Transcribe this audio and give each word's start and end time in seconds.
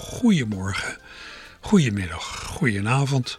Goedemorgen, 0.00 0.98
goedemiddag, 1.60 2.44
goedenavond. 2.44 3.38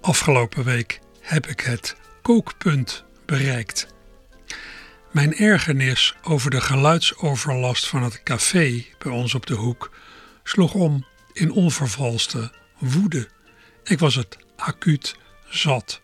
Afgelopen 0.00 0.64
week 0.64 1.00
heb 1.20 1.46
ik 1.46 1.60
het 1.60 1.96
kookpunt 2.22 3.04
bereikt. 3.26 3.86
Mijn 5.10 5.36
ergernis 5.36 6.14
over 6.22 6.50
de 6.50 6.60
geluidsoverlast 6.60 7.88
van 7.88 8.02
het 8.02 8.22
café 8.22 8.84
bij 8.98 9.12
ons 9.12 9.34
op 9.34 9.46
de 9.46 9.54
hoek 9.54 9.90
sloeg 10.42 10.74
om 10.74 11.06
in 11.32 11.52
onvervalste 11.52 12.52
woede. 12.78 13.28
Ik 13.84 13.98
was 13.98 14.14
het 14.14 14.38
acuut 14.56 15.16
zat. 15.48 16.00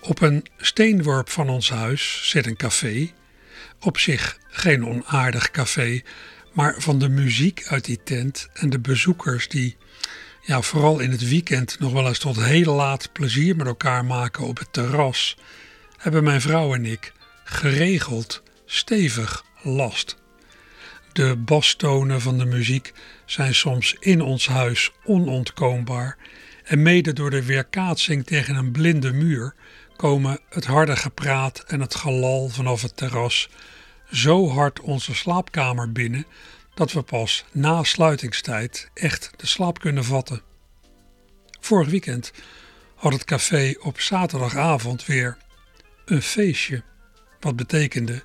Op 0.00 0.20
een 0.20 0.46
steenworp 0.56 1.30
van 1.30 1.48
ons 1.48 1.70
huis 1.70 2.28
zit 2.30 2.46
een 2.46 2.56
café. 2.56 3.12
Op 3.80 3.98
zich 3.98 4.38
geen 4.48 4.86
onaardig 4.86 5.50
café, 5.50 6.02
maar 6.52 6.74
van 6.78 6.98
de 6.98 7.08
muziek 7.08 7.66
uit 7.66 7.84
die 7.84 8.02
tent 8.04 8.48
en 8.52 8.70
de 8.70 8.78
bezoekers 8.78 9.48
die 9.48 9.76
ja, 10.42 10.62
vooral 10.62 10.98
in 10.98 11.10
het 11.10 11.28
weekend 11.28 11.78
nog 11.78 11.92
wel 11.92 12.06
eens 12.06 12.18
tot 12.18 12.44
heel 12.44 12.74
laat 12.74 13.12
plezier 13.12 13.56
met 13.56 13.66
elkaar 13.66 14.04
maken 14.04 14.44
op 14.44 14.58
het 14.58 14.72
terras, 14.72 15.36
hebben 15.96 16.24
mijn 16.24 16.40
vrouw 16.40 16.74
en 16.74 16.84
ik 16.84 17.12
geregeld 17.44 18.42
stevig 18.66 19.44
last. 19.62 20.16
De 21.12 21.36
bastonen 21.36 22.20
van 22.20 22.38
de 22.38 22.44
muziek 22.44 22.92
zijn 23.24 23.54
soms 23.54 23.96
in 24.00 24.20
ons 24.20 24.46
huis 24.46 24.92
onontkoombaar 25.04 26.16
en 26.64 26.82
mede 26.82 27.12
door 27.12 27.30
de 27.30 27.44
weerkaatsing 27.44 28.26
tegen 28.26 28.56
een 28.56 28.72
blinde 28.72 29.12
muur 29.12 29.54
komen 29.96 30.40
het 30.48 30.64
harde 30.64 30.96
gepraat 30.96 31.64
en 31.66 31.80
het 31.80 31.94
gelal 31.94 32.48
vanaf 32.48 32.82
het 32.82 32.96
terras 32.96 33.48
zo 34.10 34.48
hard 34.48 34.80
onze 34.80 35.14
slaapkamer 35.14 35.92
binnen 35.92 36.26
dat 36.74 36.92
we 36.92 37.02
pas 37.02 37.44
na 37.52 37.82
sluitingstijd 37.82 38.90
echt 38.94 39.30
de 39.36 39.46
slaap 39.46 39.80
kunnen 39.80 40.04
vatten. 40.04 40.42
Vorig 41.60 41.88
weekend 41.88 42.32
had 42.94 43.12
het 43.12 43.24
café 43.24 43.74
op 43.80 44.00
zaterdagavond 44.00 45.06
weer 45.06 45.36
een 46.04 46.22
feestje, 46.22 46.82
wat 47.40 47.56
betekende 47.56 48.22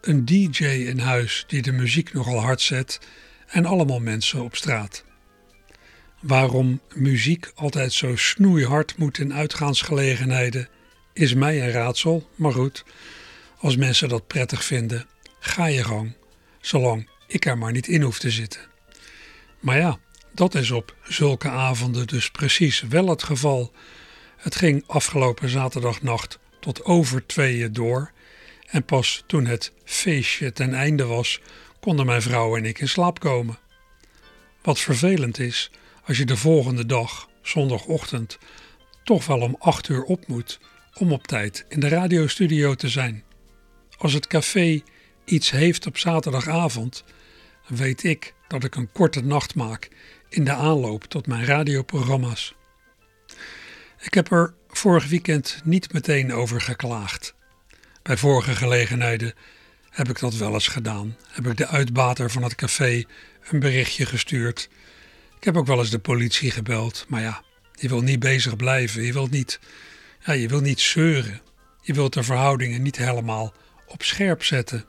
een 0.00 0.24
DJ 0.24 0.64
in 0.64 0.98
huis 0.98 1.44
die 1.46 1.62
de 1.62 1.72
muziek 1.72 2.12
nogal 2.12 2.40
hard 2.40 2.60
zet 2.60 3.00
en 3.46 3.66
allemaal 3.66 4.00
mensen 4.00 4.42
op 4.42 4.56
straat. 4.56 5.04
Waarom 6.20 6.80
muziek 6.94 7.50
altijd 7.54 7.92
zo 7.92 8.16
snoeihard 8.16 8.96
moet 8.96 9.18
in 9.18 9.34
uitgaansgelegenheden 9.34 10.68
is 11.12 11.34
mij 11.34 11.62
een 11.62 11.70
raadsel, 11.70 12.28
maar 12.34 12.52
goed, 12.52 12.84
als 13.62 13.76
mensen 13.76 14.08
dat 14.08 14.26
prettig 14.26 14.64
vinden, 14.64 15.06
ga 15.40 15.66
je 15.66 15.84
gang, 15.84 16.12
zolang 16.60 17.08
ik 17.26 17.46
er 17.46 17.58
maar 17.58 17.72
niet 17.72 17.88
in 17.88 18.02
hoef 18.02 18.18
te 18.18 18.30
zitten. 18.30 18.60
Maar 19.60 19.78
ja, 19.78 19.98
dat 20.32 20.54
is 20.54 20.70
op 20.70 20.96
zulke 21.02 21.48
avonden 21.48 22.06
dus 22.06 22.30
precies 22.30 22.80
wel 22.80 23.08
het 23.08 23.22
geval. 23.22 23.72
Het 24.36 24.54
ging 24.54 24.84
afgelopen 24.86 25.48
zaterdagnacht 25.48 26.38
tot 26.60 26.84
over 26.84 27.26
tweeën 27.26 27.72
door 27.72 28.10
en 28.66 28.84
pas 28.84 29.22
toen 29.26 29.46
het 29.46 29.72
feestje 29.84 30.52
ten 30.52 30.74
einde 30.74 31.04
was, 31.04 31.40
konden 31.80 32.06
mijn 32.06 32.22
vrouw 32.22 32.56
en 32.56 32.64
ik 32.64 32.78
in 32.78 32.88
slaap 32.88 33.20
komen. 33.20 33.58
Wat 34.62 34.78
vervelend 34.78 35.38
is 35.38 35.70
als 36.04 36.18
je 36.18 36.24
de 36.24 36.36
volgende 36.36 36.86
dag, 36.86 37.28
zondagochtend, 37.42 38.38
toch 39.04 39.26
wel 39.26 39.40
om 39.40 39.56
acht 39.58 39.88
uur 39.88 40.02
op 40.02 40.26
moet 40.26 40.60
om 40.98 41.12
op 41.12 41.26
tijd 41.26 41.64
in 41.68 41.80
de 41.80 41.88
radiostudio 41.88 42.74
te 42.74 42.88
zijn. 42.88 43.24
Als 44.02 44.12
het 44.12 44.26
café 44.26 44.82
iets 45.24 45.50
heeft 45.50 45.86
op 45.86 45.98
zaterdagavond, 45.98 47.04
weet 47.66 48.04
ik 48.04 48.34
dat 48.48 48.64
ik 48.64 48.74
een 48.74 48.92
korte 48.92 49.20
nacht 49.20 49.54
maak 49.54 49.88
in 50.28 50.44
de 50.44 50.52
aanloop 50.52 51.04
tot 51.04 51.26
mijn 51.26 51.44
radioprogramma's. 51.44 52.54
Ik 54.00 54.14
heb 54.14 54.30
er 54.30 54.54
vorig 54.68 55.08
weekend 55.08 55.60
niet 55.64 55.92
meteen 55.92 56.32
over 56.32 56.60
geklaagd. 56.60 57.34
Bij 58.02 58.16
vorige 58.16 58.56
gelegenheden 58.56 59.34
heb 59.90 60.08
ik 60.08 60.18
dat 60.18 60.34
wel 60.34 60.52
eens 60.52 60.68
gedaan. 60.68 61.16
Heb 61.28 61.46
ik 61.46 61.56
de 61.56 61.66
uitbater 61.66 62.30
van 62.30 62.42
het 62.42 62.54
café 62.54 63.04
een 63.50 63.60
berichtje 63.60 64.06
gestuurd. 64.06 64.68
Ik 65.36 65.44
heb 65.44 65.56
ook 65.56 65.66
wel 65.66 65.78
eens 65.78 65.90
de 65.90 65.98
politie 65.98 66.50
gebeld, 66.50 67.04
maar 67.08 67.20
ja, 67.20 67.42
je 67.72 67.88
wil 67.88 68.00
niet 68.00 68.20
bezig 68.20 68.56
blijven. 68.56 69.02
Je 69.02 69.12
wilt 69.12 69.30
niet, 69.30 69.60
ja, 70.24 70.32
je 70.32 70.48
wilt 70.48 70.62
niet 70.62 70.80
zeuren. 70.80 71.40
Je 71.82 71.92
wilt 71.92 72.12
de 72.12 72.22
verhoudingen 72.22 72.82
niet 72.82 72.96
helemaal 72.96 73.54
op 73.92 74.02
scherp 74.02 74.44
zetten. 74.44 74.84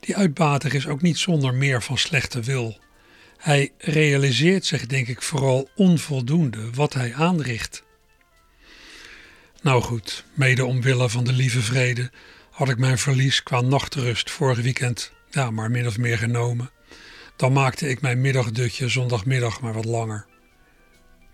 Die 0.00 0.16
uitbater 0.16 0.74
is 0.74 0.86
ook 0.86 1.02
niet 1.02 1.18
zonder 1.18 1.54
meer 1.54 1.82
van 1.82 1.98
slechte 1.98 2.40
wil. 2.40 2.78
Hij 3.36 3.72
realiseert 3.78 4.66
zich, 4.66 4.86
denk 4.86 5.08
ik, 5.08 5.22
vooral 5.22 5.68
onvoldoende 5.74 6.70
wat 6.70 6.94
hij 6.94 7.14
aanricht. 7.14 7.82
Nou 9.62 9.82
goed, 9.82 10.24
mede 10.34 10.64
omwille 10.64 11.08
van 11.08 11.24
de 11.24 11.32
lieve 11.32 11.62
vrede 11.62 12.10
had 12.50 12.68
ik 12.68 12.78
mijn 12.78 12.98
verlies 12.98 13.42
qua 13.42 13.60
nachtrust 13.60 14.30
vorig 14.30 14.60
weekend 14.60 15.12
ja, 15.30 15.50
maar 15.50 15.70
min 15.70 15.86
of 15.86 15.98
meer 15.98 16.18
genomen. 16.18 16.70
Dan 17.36 17.52
maakte 17.52 17.88
ik 17.88 18.00
mijn 18.00 18.20
middagdutje 18.20 18.88
zondagmiddag 18.88 19.60
maar 19.60 19.72
wat 19.72 19.84
langer. 19.84 20.26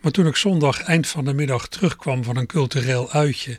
Maar 0.01 0.13
toen 0.13 0.27
ik 0.27 0.37
zondag 0.37 0.83
eind 0.83 1.07
van 1.07 1.25
de 1.25 1.35
middag 1.35 1.69
terugkwam 1.69 2.25
van 2.25 2.37
een 2.37 2.47
cultureel 2.47 3.13
uitje, 3.13 3.59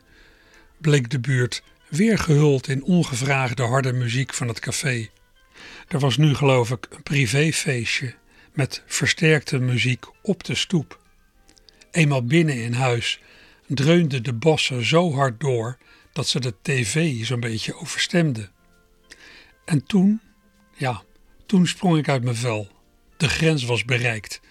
bleek 0.78 1.10
de 1.10 1.20
buurt 1.20 1.64
weer 1.90 2.18
gehuld 2.18 2.68
in 2.68 2.84
ongevraagde 2.84 3.64
harde 3.64 3.94
muziek 3.94 4.34
van 4.34 4.48
het 4.48 4.60
café. 4.60 5.10
Er 5.88 6.00
was 6.00 6.18
nu 6.18 6.36
geloof 6.36 6.72
ik 6.72 6.88
een 6.90 7.04
privéfeestje 7.04 8.16
met 8.54 8.84
versterkte 8.86 9.60
muziek 9.60 10.06
op 10.22 10.44
de 10.44 10.56
stoep. 10.56 11.00
Eenmaal 11.92 12.24
binnen 12.24 12.64
in 12.64 12.74
huis 12.74 13.20
dreunden 13.68 14.24
de 14.24 14.34
bassen 14.34 14.86
zo 14.86 15.14
hard 15.14 15.40
door 15.40 15.78
dat 16.14 16.28
ze 16.28 16.40
de 16.40 16.54
tv 16.62 17.26
zo'n 17.26 17.40
beetje 17.40 17.76
overstemden. 17.76 18.52
En 19.66 19.86
toen, 19.86 20.22
ja, 20.76 21.04
toen 21.46 21.68
sprong 21.68 21.98
ik 21.98 22.10
uit 22.10 22.24
mijn 22.24 22.36
vel. 22.36 22.68
De 23.18 23.30
grens 23.30 23.64
was 23.64 23.86
bereikt. 23.86 24.42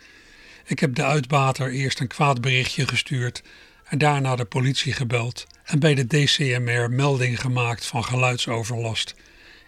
Ik 0.65 0.78
heb 0.81 0.95
de 0.95 1.05
uitbater 1.05 1.71
eerst 1.71 2.01
een 2.01 2.06
kwaad 2.06 2.41
berichtje 2.41 2.89
gestuurd 2.89 3.43
en 3.84 3.99
daarna 3.99 4.37
de 4.37 4.45
politie 4.45 4.93
gebeld 4.93 5.47
en 5.64 5.78
bij 5.78 5.94
de 5.94 6.06
DCMR 6.06 6.91
melding 6.91 7.41
gemaakt 7.41 7.86
van 7.86 8.04
geluidsoverlast 8.04 9.14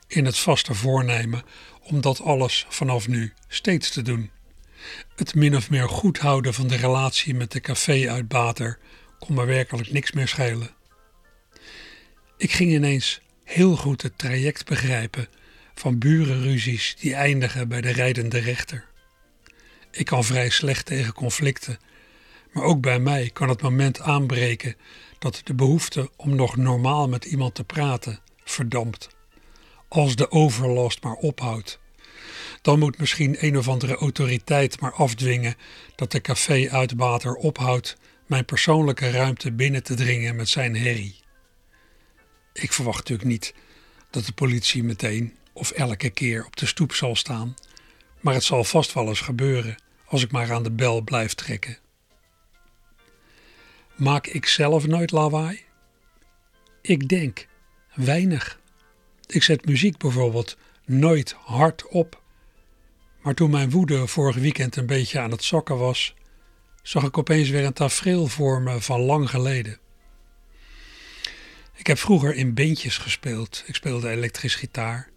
in 0.07 0.25
het 0.25 0.39
vaste 0.39 0.75
voornemen 0.75 1.43
om 1.83 2.01
dat 2.01 2.21
alles 2.21 2.67
vanaf 2.69 3.09
nu 3.09 3.33
steeds 3.49 3.91
te 3.91 4.03
doen. 4.03 4.31
Het 5.17 5.35
min 5.35 5.57
of 5.57 5.71
meer 5.71 5.89
goed 5.89 6.19
houden 6.19 6.55
van 6.55 6.67
de 6.67 6.77
relatie 6.77 7.35
met 7.35 7.53
de 7.53 7.61
café-uitbater 7.61 8.79
kon 9.19 9.35
me 9.35 9.45
werkelijk 9.45 9.93
niks 9.93 10.13
meer 10.13 10.29
schelen. 10.29 10.71
Ik 12.37 12.53
ging 12.53 12.71
ineens 12.71 13.21
heel 13.45 13.77
goed 13.77 14.03
het 14.03 14.19
traject 14.19 14.65
begrijpen 14.65 15.29
van 15.75 15.99
burenruzies 15.99 16.97
die 17.01 17.15
eindigen 17.15 17.69
bij 17.69 17.81
de 17.81 17.93
rijdende 17.93 18.39
rechter. 18.39 18.85
Ik 19.91 20.07
kan 20.07 20.25
vrij 20.25 20.49
slecht 20.49 20.87
tegen 20.87 21.13
conflicten, 21.13 21.79
maar 22.53 22.65
ook 22.65 22.81
bij 22.81 22.99
mij 22.99 23.31
kan 23.33 23.49
het 23.49 23.63
moment 23.63 24.01
aanbreken 24.01 24.77
dat 25.19 25.41
de 25.45 25.55
behoefte 25.55 26.11
om 26.17 26.35
nog 26.35 26.57
normaal 26.57 27.09
met 27.09 27.25
iemand 27.25 27.55
te 27.55 27.65
praten 27.65 28.21
verdampt. 28.45 29.09
Als 29.89 30.17
de 30.17 30.31
overlast 30.31 31.03
maar 31.03 31.15
ophoudt. 31.15 31.79
Dan 32.63 32.79
moet 32.79 32.99
misschien 32.99 33.37
een 33.45 33.59
of 33.59 33.69
andere 33.69 33.95
autoriteit 33.95 34.81
maar 34.81 34.93
afdwingen 34.93 35.55
dat 35.95 36.13
de 36.13 36.21
café-uitbater 36.21 37.35
ophoudt 37.35 37.97
mijn 38.27 38.45
persoonlijke 38.45 39.11
ruimte 39.11 39.53
binnen 39.53 39.83
te 39.83 39.95
dringen 39.95 40.37
met 40.37 40.49
zijn 40.49 40.77
herrie. 40.77 41.21
Ik 42.53 42.73
verwacht 42.73 42.99
natuurlijk 42.99 43.29
niet 43.29 43.55
dat 44.11 44.25
de 44.25 44.33
politie 44.33 44.83
meteen 44.83 45.37
of 45.53 45.71
elke 45.71 46.11
keer 46.11 46.47
op 46.47 46.57
de 46.57 46.67
stoep 46.67 46.93
zal 46.93 47.17
staan, 47.17 47.55
maar 48.21 48.35
het 48.35 48.45
zal 48.45 48.65
vast 48.65 48.93
wel 48.93 49.09
eens 49.09 49.21
gebeuren 49.21 49.83
als 50.07 50.23
ik 50.23 50.31
maar 50.31 50.53
aan 50.53 50.63
de 50.63 50.71
bel 50.71 51.01
blijf 51.01 51.35
trekken. 51.35 51.79
Maak 53.97 54.27
ik 54.27 54.47
zelf 54.47 54.87
nooit 54.87 55.11
lawaai? 55.11 55.65
Ik 56.83 57.09
denk 57.09 57.47
weinig. 57.95 58.61
Ik 59.27 59.43
zet 59.43 59.67
muziek 59.67 59.99
bijvoorbeeld 59.99 60.57
nooit 60.85 61.33
hard 61.33 61.89
op. 61.89 62.23
Maar 63.23 63.35
toen 63.35 63.51
mijn 63.51 63.71
woede 63.71 64.07
vorig 64.07 64.37
weekend 64.37 64.77
een 64.77 64.87
beetje 64.87 65.21
aan 65.21 65.31
het 65.31 65.45
zakken 65.45 65.79
was, 65.79 66.15
zag 66.83 67.05
ik 67.05 67.19
opeens 67.19 67.49
weer 67.49 67.65
een 67.65 67.73
tafereel 67.73 68.27
voor 68.27 68.63
me 68.63 68.81
van 68.81 69.01
lang 69.01 69.31
geleden. 69.31 69.79
Ik 71.75 71.87
heb 71.87 71.99
vroeger 71.99 72.35
in 72.35 72.55
bandjes 72.55 72.99
gespeeld. 72.99 73.63
Ik 73.67 73.75
speelde 73.75 74.11
elektrisch 74.11 74.55
gitaar. 74.55 75.09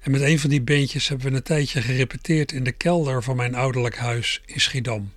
En 0.00 0.10
met 0.10 0.20
een 0.20 0.38
van 0.38 0.50
die 0.50 0.62
bandjes 0.62 1.08
hebben 1.08 1.30
we 1.30 1.36
een 1.36 1.42
tijdje 1.42 1.82
gerepeteerd 1.82 2.52
in 2.52 2.64
de 2.64 2.72
kelder 2.72 3.22
van 3.22 3.36
mijn 3.36 3.54
ouderlijk 3.54 3.96
huis 3.96 4.42
in 4.46 4.60
Schiedam. 4.60 5.12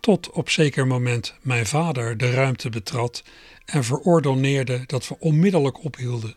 Tot 0.00 0.30
op 0.30 0.50
zeker 0.50 0.86
moment 0.86 1.34
mijn 1.40 1.66
vader 1.66 2.16
de 2.16 2.30
ruimte 2.30 2.68
betrad 2.68 3.22
en 3.64 3.84
verordoneerde 3.84 4.82
dat 4.86 5.08
we 5.08 5.16
onmiddellijk 5.18 5.84
ophielden. 5.84 6.36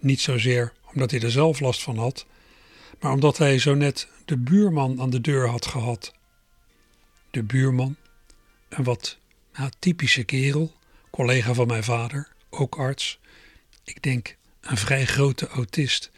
Niet 0.00 0.20
zozeer 0.20 0.72
omdat 0.92 1.10
hij 1.10 1.20
er 1.20 1.30
zelf 1.30 1.60
last 1.60 1.82
van 1.82 1.98
had, 1.98 2.26
maar 3.00 3.12
omdat 3.12 3.38
hij 3.38 3.58
zo 3.58 3.74
net 3.74 4.08
de 4.24 4.36
buurman 4.36 5.00
aan 5.00 5.10
de 5.10 5.20
deur 5.20 5.48
had 5.48 5.66
gehad. 5.66 6.14
De 7.30 7.42
buurman, 7.42 7.96
een 8.68 8.84
wat 8.84 9.18
typische 9.78 10.24
kerel, 10.24 10.72
collega 11.10 11.54
van 11.54 11.66
mijn 11.66 11.84
vader, 11.84 12.28
ook 12.50 12.76
arts. 12.76 13.18
Ik 13.84 14.02
denk 14.02 14.36
een 14.60 14.76
vrij 14.76 15.06
grote 15.06 15.48
autist. 15.48 16.10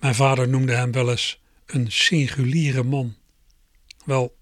Mijn 0.00 0.14
vader 0.14 0.48
noemde 0.48 0.74
hem 0.74 0.92
wel 0.92 1.10
eens 1.10 1.40
een 1.66 1.92
singuliere 1.92 2.82
man. 2.82 3.16
Wel, 4.04 4.34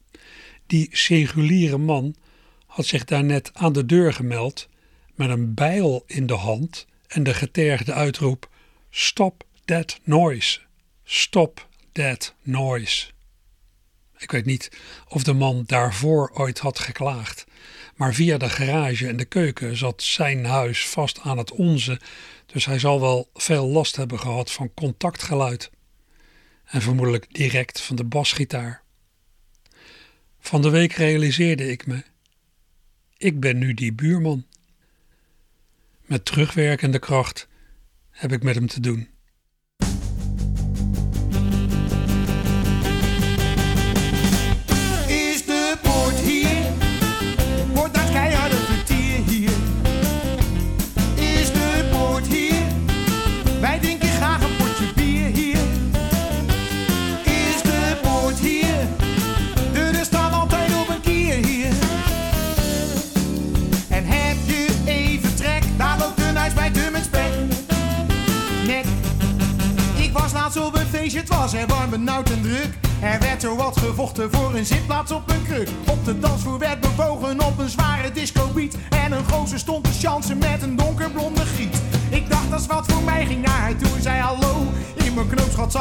die 0.70 0.88
singuliere 0.90 1.78
man 1.78 2.14
had 2.66 2.86
zich 2.86 3.04
daarnet 3.04 3.50
aan 3.52 3.72
de 3.72 3.86
deur 3.86 4.12
gemeld 4.12 4.68
met 5.14 5.30
een 5.30 5.54
bijl 5.54 6.04
in 6.06 6.26
de 6.26 6.34
hand 6.34 6.86
en 7.06 7.22
de 7.22 7.34
getergde 7.34 7.92
uitroep: 7.92 8.48
Stop 8.90 9.44
that 9.64 10.00
noise! 10.04 10.60
Stop 11.04 11.68
that 11.92 12.34
noise! 12.42 13.06
Ik 14.18 14.30
weet 14.30 14.44
niet 14.44 14.70
of 15.08 15.22
de 15.22 15.32
man 15.32 15.64
daarvoor 15.66 16.30
ooit 16.34 16.58
had 16.58 16.78
geklaagd, 16.78 17.44
maar 17.94 18.14
via 18.14 18.38
de 18.38 18.48
garage 18.48 19.08
en 19.08 19.16
de 19.16 19.24
keuken 19.24 19.76
zat 19.76 20.02
zijn 20.02 20.44
huis 20.44 20.88
vast 20.88 21.20
aan 21.20 21.38
het 21.38 21.52
onze, 21.52 22.00
dus 22.46 22.64
hij 22.64 22.78
zal 22.78 23.00
wel 23.00 23.30
veel 23.34 23.66
last 23.66 23.96
hebben 23.96 24.18
gehad 24.18 24.50
van 24.52 24.74
contactgeluid. 24.74 25.70
En 26.64 26.82
vermoedelijk 26.82 27.34
direct 27.34 27.80
van 27.80 27.96
de 27.96 28.04
basgitaar. 28.04 28.82
Van 30.40 30.62
de 30.62 30.70
week 30.70 30.92
realiseerde 30.92 31.70
ik 31.70 31.86
me: 31.86 32.02
ik 33.16 33.40
ben 33.40 33.58
nu 33.58 33.74
die 33.74 33.92
buurman. 33.92 34.46
Met 36.06 36.24
terugwerkende 36.24 36.98
kracht 36.98 37.48
heb 38.10 38.32
ik 38.32 38.42
met 38.42 38.54
hem 38.54 38.66
te 38.66 38.80
doen. 38.80 39.08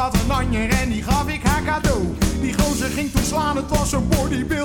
Zat 0.00 0.14
een 0.14 0.30
anjer 0.30 0.70
en 0.70 0.88
die 0.88 1.02
gaf 1.02 1.28
ik 1.28 1.42
haar 1.42 1.62
cadeau. 1.62 2.02
Die 2.40 2.54
gozer 2.58 2.88
ging 2.88 3.10
toen 3.12 3.22
slaan, 3.22 3.56
het 3.56 3.68
was 3.68 3.90
zo'n 3.90 4.08
bodybuilder 4.08 4.59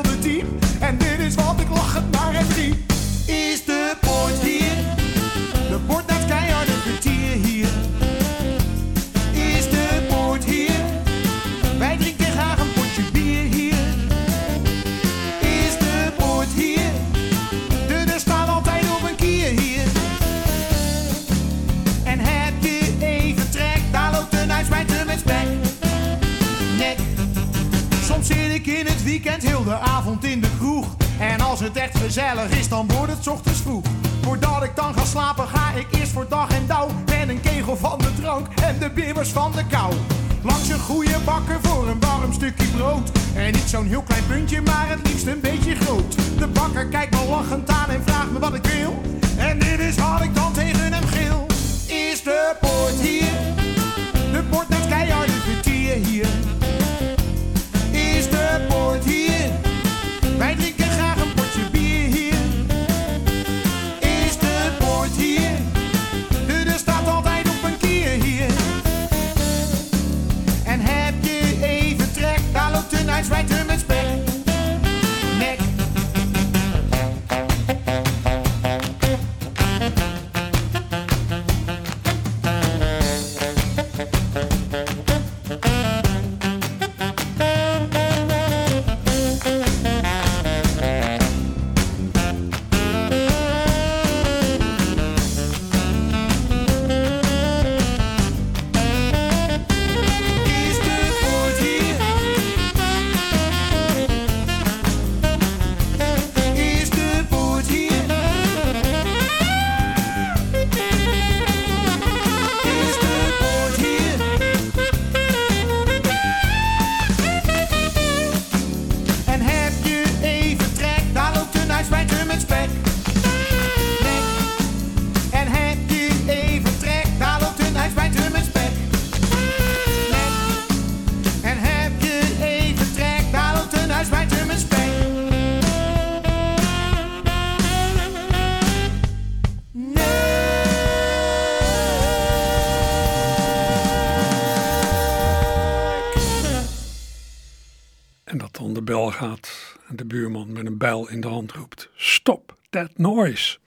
En 148.25 148.37
dat 148.37 148.55
dan 148.55 148.73
de 148.73 148.81
bel 148.81 149.11
gaat 149.11 149.77
en 149.87 149.95
de 149.95 150.05
buurman 150.05 150.53
met 150.53 150.65
een 150.65 150.77
bijl 150.77 151.09
in 151.09 151.21
de 151.21 151.27
hand 151.27 151.51
roept: 151.51 151.89
Stop 151.95 152.57
that 152.69 152.91
noise! 152.95 153.57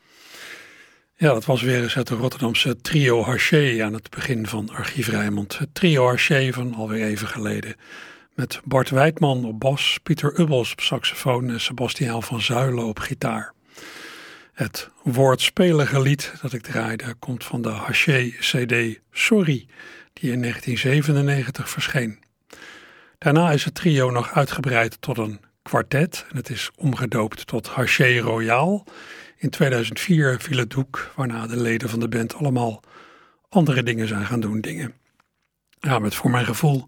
Ja, 1.14 1.32
dat 1.32 1.44
was 1.44 1.62
weer 1.62 1.82
eens 1.82 1.94
het 1.94 2.08
Rotterdamse 2.08 2.80
trio 2.80 3.24
Haché 3.24 3.84
aan 3.84 3.92
het 3.92 4.10
begin 4.10 4.46
van 4.46 4.70
Archief 4.70 5.08
Rijnmond. 5.08 5.58
Het 5.58 5.74
trio 5.74 6.06
Haché 6.06 6.52
van 6.52 6.74
alweer 6.74 7.04
even 7.04 7.28
geleden. 7.28 7.74
Met 8.34 8.60
Bart 8.64 8.90
Wijdman 8.90 9.44
op 9.44 9.60
bas, 9.60 9.98
Pieter 10.02 10.40
Ubbels 10.40 10.72
op 10.72 10.80
saxofoon 10.80 11.50
en 11.50 11.60
Sebastiaan 11.60 12.22
van 12.22 12.42
Zuilen 12.42 12.84
op 12.84 12.98
gitaar. 12.98 13.52
Het 14.52 14.90
woordspelige 15.02 16.00
lied 16.00 16.32
dat 16.42 16.52
ik 16.52 16.62
draaide 16.62 17.14
komt 17.18 17.44
van 17.44 17.62
de 17.62 17.68
Haché 17.68 18.30
CD 18.38 19.00
Sorry, 19.12 19.66
die 20.12 20.32
in 20.32 20.40
1997 20.40 21.70
verscheen. 21.70 22.26
Daarna 23.18 23.50
is 23.50 23.64
het 23.64 23.74
trio 23.74 24.10
nog 24.10 24.32
uitgebreid 24.32 25.00
tot 25.00 25.18
een 25.18 25.40
kwartet 25.62 26.26
en 26.30 26.36
het 26.36 26.50
is 26.50 26.70
omgedoopt 26.76 27.46
tot 27.46 27.68
Haché 27.68 28.18
Royal. 28.18 28.84
In 29.36 29.50
2004 29.50 30.40
viel 30.40 30.58
het 30.58 30.70
doek, 30.70 31.12
waarna 31.16 31.46
de 31.46 31.60
leden 31.60 31.88
van 31.88 32.00
de 32.00 32.08
band 32.08 32.34
allemaal 32.34 32.82
andere 33.48 33.82
dingen 33.82 34.08
zijn 34.08 34.26
gaan 34.26 34.40
doen. 34.40 34.60
Dingen. 34.60 34.94
Ja, 35.80 35.98
met 35.98 36.14
voor 36.14 36.30
mijn 36.30 36.44
gevoel 36.44 36.84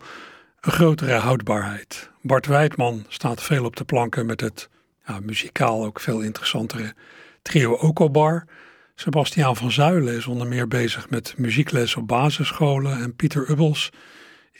een 0.60 0.72
grotere 0.72 1.14
houdbaarheid. 1.14 2.10
Bart 2.22 2.46
Wijdman 2.46 3.04
staat 3.08 3.42
veel 3.42 3.64
op 3.64 3.76
de 3.76 3.84
planken 3.84 4.26
met 4.26 4.40
het 4.40 4.68
ja, 5.06 5.20
muzikaal 5.20 5.84
ook 5.84 6.00
veel 6.00 6.20
interessantere 6.20 6.94
trio 7.42 7.72
Okobar. 7.72 8.46
Sebastiaan 8.94 9.56
van 9.56 9.72
Zuilen 9.72 10.16
is 10.16 10.26
onder 10.26 10.46
meer 10.46 10.68
bezig 10.68 11.10
met 11.10 11.34
muziekles 11.36 11.96
op 11.96 12.06
basisscholen 12.06 12.98
en 13.02 13.16
Pieter 13.16 13.50
Ubbels 13.50 13.90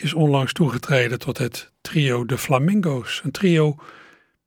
is 0.00 0.14
onlangs 0.14 0.52
toegetreden 0.52 1.19
tot 1.19 1.38
het 1.38 1.73
trio 1.80 2.25
De 2.25 2.38
Flamingo's. 2.38 3.21
Een 3.25 3.30
trio 3.30 3.76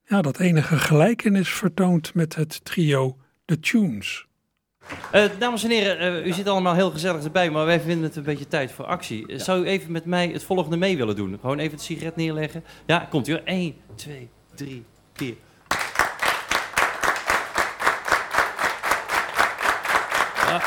ja, 0.06 0.22
dat 0.22 0.40
enige 0.40 0.78
gelijkenis 0.78 1.50
vertoont 1.50 2.14
met 2.14 2.36
het 2.36 2.66
trio 2.66 3.18
The 3.46 3.60
Tunes. 3.60 4.26
Uh, 5.14 5.24
dames 5.40 5.64
en 5.64 5.70
heren, 5.70 6.16
uh, 6.20 6.26
u 6.26 6.32
zit 6.32 6.48
allemaal 6.48 6.74
heel 6.74 6.92
gezellig 6.92 7.24
erbij, 7.24 7.50
maar 7.50 7.66
wij 7.66 7.80
vinden 7.80 8.04
het 8.04 8.16
een 8.16 8.24
beetje 8.24 8.48
tijd 8.48 8.72
voor 8.72 8.86
actie. 8.86 9.32
Uh, 9.32 9.40
zou 9.40 9.64
u 9.64 9.68
even 9.68 9.92
met 9.92 10.06
mij 10.06 10.28
het 10.28 10.44
volgende 10.44 10.78
mee 10.78 10.98
willen 10.98 11.16
doen? 11.16 11.38
Gewoon 11.42 11.60
even 11.60 11.72
het 11.72 11.82
sigaret 11.82 12.16
neerleggen. 12.16 12.64
Ja, 12.86 13.08
komt 13.10 13.28
u. 13.28 13.34
1, 13.46 13.76
2, 13.96 14.30
3, 14.56 14.86
4. 15.14 15.36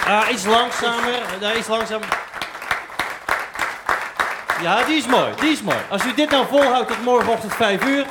Ah, 0.04 0.30
iets 0.30 0.44
langzamer. 0.44 1.22
Daar 1.40 1.58
iets 1.58 1.68
langzamer. 1.68 2.25
Ja, 4.62 4.84
die 4.84 4.96
is 4.96 5.06
mooi. 5.06 5.32
Die 5.40 5.52
is 5.52 5.62
mooi. 5.62 5.76
Als 5.88 6.04
u 6.04 6.14
dit 6.14 6.30
nou 6.30 6.46
volhoudt 6.50 6.88
tot 6.88 7.04
morgenochtend 7.04 7.54
5 7.54 7.84
uur. 7.84 8.06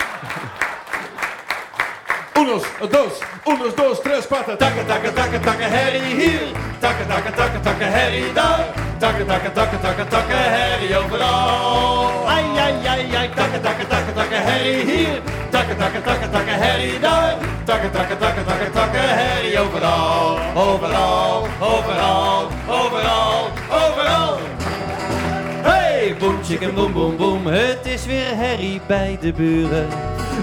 Unos, 2.37 2.63
dos, 2.89 3.11
unos, 3.45 3.75
dos, 3.75 4.01
tres, 4.01 4.27
cuatro. 4.27 4.55
Takken, 4.55 4.85
takken, 4.85 5.13
takken, 5.13 5.41
takken, 5.41 5.69
herrie 5.69 6.15
hier. 6.15 6.41
Takken, 6.79 7.07
takken, 7.07 7.33
takken, 7.33 7.61
takken, 7.61 7.91
herrie 7.91 8.33
daar. 8.33 8.59
Takken, 8.97 9.27
takken, 9.27 9.53
takken, 9.53 9.79
takken, 9.81 10.07
takken, 10.07 10.37
herrie 10.37 10.97
overal. 10.97 12.27
Ai, 12.27 12.43
ai, 12.57 12.87
ai, 12.87 13.15
ai. 13.15 13.29
Takken, 13.35 13.61
takken, 13.61 13.87
takken, 13.87 14.13
takken, 14.13 14.41
herrie 14.43 14.85
hier. 14.85 15.21
Takken, 15.49 15.77
takken, 15.77 16.03
takken, 16.03 16.31
takken, 16.31 16.59
herrie 16.59 16.99
daar. 16.99 17.35
Takken, 17.63 17.91
takken, 17.91 18.17
takken, 18.17 18.45
takken, 18.45 18.71
takken, 18.71 19.01
herrie. 19.01 19.59
Overal, 19.59 20.39
overal, 20.55 21.47
overal, 21.59 22.49
overal. 22.67 23.51
Hey, 26.47 26.73
boom, 26.73 26.93
boom, 26.93 27.17
boom. 27.17 27.47
Het 27.47 27.85
is 27.85 28.05
weer 28.05 28.35
herrie 28.35 28.81
bij 28.87 29.17
de 29.21 29.33
buren. 29.33 29.87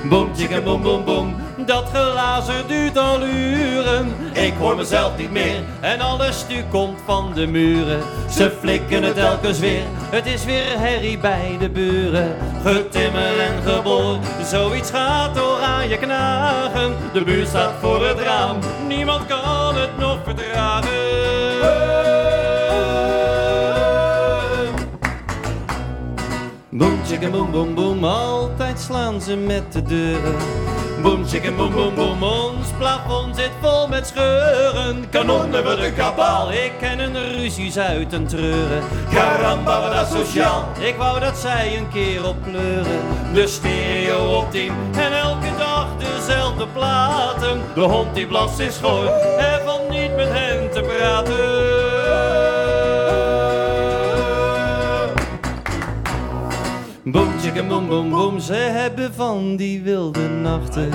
Boom, 0.08 0.34
chicken, 0.36 0.64
boom, 0.64 0.82
boom, 0.82 1.04
boom. 1.04 1.34
Dat 1.66 1.88
glazen 1.92 2.68
duurt 2.68 2.98
al 2.98 3.26
uren. 3.26 4.14
Ik 4.32 4.52
hoor 4.58 4.76
mezelf 4.76 5.18
niet 5.18 5.30
meer 5.30 5.62
en 5.80 6.00
alles 6.00 6.38
stuk 6.38 6.64
komt 6.70 6.98
van 7.04 7.32
de 7.34 7.46
muren. 7.46 8.00
Ze 8.30 8.52
flikken 8.60 9.02
het 9.02 9.14
telkens 9.14 9.58
weer. 9.58 9.82
Het 10.10 10.26
is 10.26 10.44
weer 10.44 10.78
herrie 10.78 11.18
bij 11.18 11.56
de 11.58 11.70
buren. 11.70 12.36
Getimmer 12.64 13.40
en 13.40 13.62
geboor. 13.72 14.18
Zoiets 14.44 14.90
gaat 14.90 15.34
door 15.34 15.58
aan 15.58 15.88
je 15.88 15.98
knagen. 15.98 16.94
De 17.12 17.24
buurt 17.24 17.48
staat 17.48 17.74
voor 17.80 18.06
het 18.06 18.18
raam. 18.18 18.58
Niemand 18.88 19.26
kan 19.26 19.76
het 19.76 19.98
nog 19.98 20.18
verdragen. 20.24 21.01
Chicken, 27.22 27.38
boom, 27.38 27.50
boom, 27.52 27.74
boom, 27.74 28.04
altijd 28.04 28.80
slaan 28.80 29.20
ze 29.20 29.36
met 29.36 29.72
de 29.72 29.82
deuren. 29.82 30.34
Boom, 31.02 31.26
chicken, 31.26 31.56
boom, 31.56 31.72
boom, 31.72 31.94
boom, 31.94 32.22
ons 32.22 32.66
plafond 32.78 33.36
zit 33.36 33.50
vol 33.60 33.88
met 33.88 34.06
scheuren. 34.06 35.08
Kanonnen 35.10 35.64
voor 35.64 35.76
de 35.76 35.92
kabaal, 35.92 36.52
ik 36.52 36.72
ken 36.78 36.98
een 36.98 37.32
ruzies 37.32 37.78
uit 37.78 38.12
een 38.12 38.26
treuren. 38.26 38.82
Caramba, 39.10 39.80
wat 39.80 39.92
asociaal, 39.92 40.68
ik 40.80 40.94
wou 40.96 41.20
dat 41.20 41.36
zij 41.38 41.76
een 41.76 41.88
keer 41.88 42.26
op 42.28 42.36
kleuren. 42.42 43.00
De 43.32 43.46
stereo 43.46 44.36
op 44.36 44.50
tien 44.50 44.72
en 44.96 45.12
elke 45.12 45.56
dag 45.58 45.86
dezelfde 45.98 46.66
platen. 46.66 47.60
De 47.74 47.80
hond 47.80 48.14
die 48.14 48.26
blast 48.26 48.58
is 48.58 48.74
schoon 48.74 49.06
en 49.38 49.60
van 49.64 49.80
niet 49.90 50.16
met 50.16 50.28
hen 50.28 50.70
te 50.70 50.80
praten. 50.80 51.51
Boom, 57.04 57.40
chicken, 57.40 57.68
boom, 57.68 57.88
boom, 57.88 58.10
boom, 58.10 58.40
ze 58.40 58.54
hebben 58.54 59.14
van 59.14 59.56
die 59.56 59.82
wilde 59.82 60.28
nachten. 60.28 60.90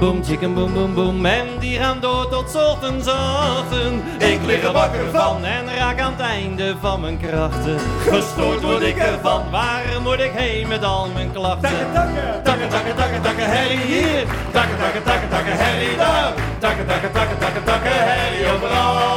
Boom, 0.00 0.24
chicken, 0.24 0.54
boom, 0.54 0.74
boom, 0.74 0.94
boom, 0.94 1.26
en 1.26 1.46
die 1.58 1.78
gaan 1.78 2.00
door 2.00 2.28
tot 2.28 2.54
ochtends 2.54 3.08
ochtend. 3.08 4.22
Ik 4.22 4.38
lig 4.46 4.64
er 4.64 4.72
wakker 4.72 5.10
van 5.12 5.44
en 5.44 5.64
raak 5.76 6.00
aan 6.00 6.12
het 6.12 6.20
einde 6.20 6.74
van 6.80 7.00
mijn 7.00 7.18
krachten. 7.18 7.78
Gestoord 7.98 8.62
word 8.62 8.82
ik 8.82 8.96
ervan, 8.96 9.50
waar 9.50 9.84
moet 10.02 10.20
ik 10.20 10.32
heen 10.34 10.68
met 10.68 10.84
al 10.84 11.08
mijn 11.14 11.32
klachten? 11.32 11.70
Takken, 11.70 11.92
takken, 11.92 12.42
takken, 12.42 12.68
takken, 12.68 12.96
takken, 12.96 13.22
takken, 13.22 13.50
herrie 13.50 13.78
hier. 13.78 14.24
Takken, 14.52 14.78
takken, 14.78 15.02
takken, 15.02 15.28
takken, 15.28 15.56
herrie 15.56 15.96
daar. 15.96 16.32
Takken, 16.58 16.86
takken, 16.86 17.12
takken, 17.12 17.38
takken, 17.38 17.64
takken, 17.64 17.92
herrie 17.92 18.46
overal. 18.52 19.15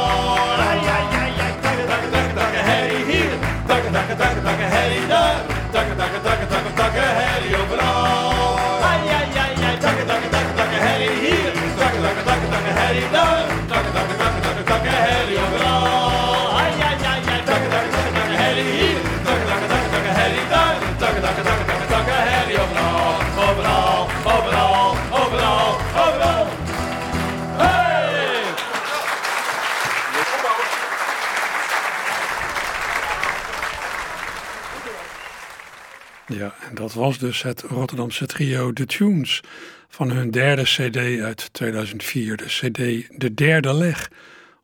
Dat 36.80 36.92
was 36.92 37.18
dus 37.18 37.42
het 37.42 37.62
Rotterdamse 37.62 38.26
trio 38.26 38.72
The 38.72 38.86
Tunes 38.86 39.40
van 39.88 40.10
hun 40.10 40.30
derde 40.30 40.62
CD 40.62 41.20
uit 41.20 41.52
2004, 41.52 42.36
de 42.36 42.44
CD 42.44 43.08
De 43.20 43.34
Derde 43.34 43.74
Leg, 43.74 44.10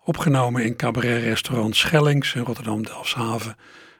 opgenomen 0.04 0.64
in 0.64 0.76
cabaret-restaurant 0.76 1.76
Schellings 1.76 2.34
in 2.34 2.42
Rotterdam-Delfshaven, 2.42 3.56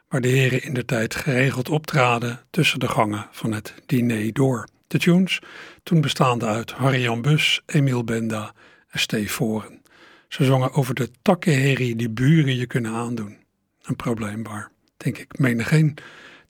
waar 0.09 0.21
de 0.21 0.29
heren 0.29 0.63
in 0.63 0.75
de 0.75 0.85
tijd 0.85 1.15
geregeld 1.15 1.69
optraden 1.69 2.41
tussen 2.51 2.81
de 2.81 2.89
gangen 2.89 3.27
van 3.31 3.53
het 3.53 3.75
diner 3.87 4.33
door. 4.33 4.69
De 4.87 4.99
Tunes, 4.99 5.39
toen 5.83 6.01
bestaande 6.01 6.47
uit 6.47 6.73
Harry-Jan 6.73 7.23
Bus, 7.23 7.63
Emiel 7.67 8.05
Benda 8.05 8.53
en 8.89 8.99
Steve 8.99 9.33
Voren. 9.33 9.83
Ze 10.29 10.45
zongen 10.45 10.73
over 10.73 10.95
de 10.95 11.11
takkenherrie 11.23 11.97
die 11.97 12.11
buren 12.11 12.57
je 12.57 12.67
kunnen 12.67 12.93
aandoen. 12.93 13.37
Een 13.83 13.97
probleem 13.97 14.43
waar, 14.43 14.71
denk 14.97 15.19
ik, 15.19 15.39
menigeen 15.39 15.95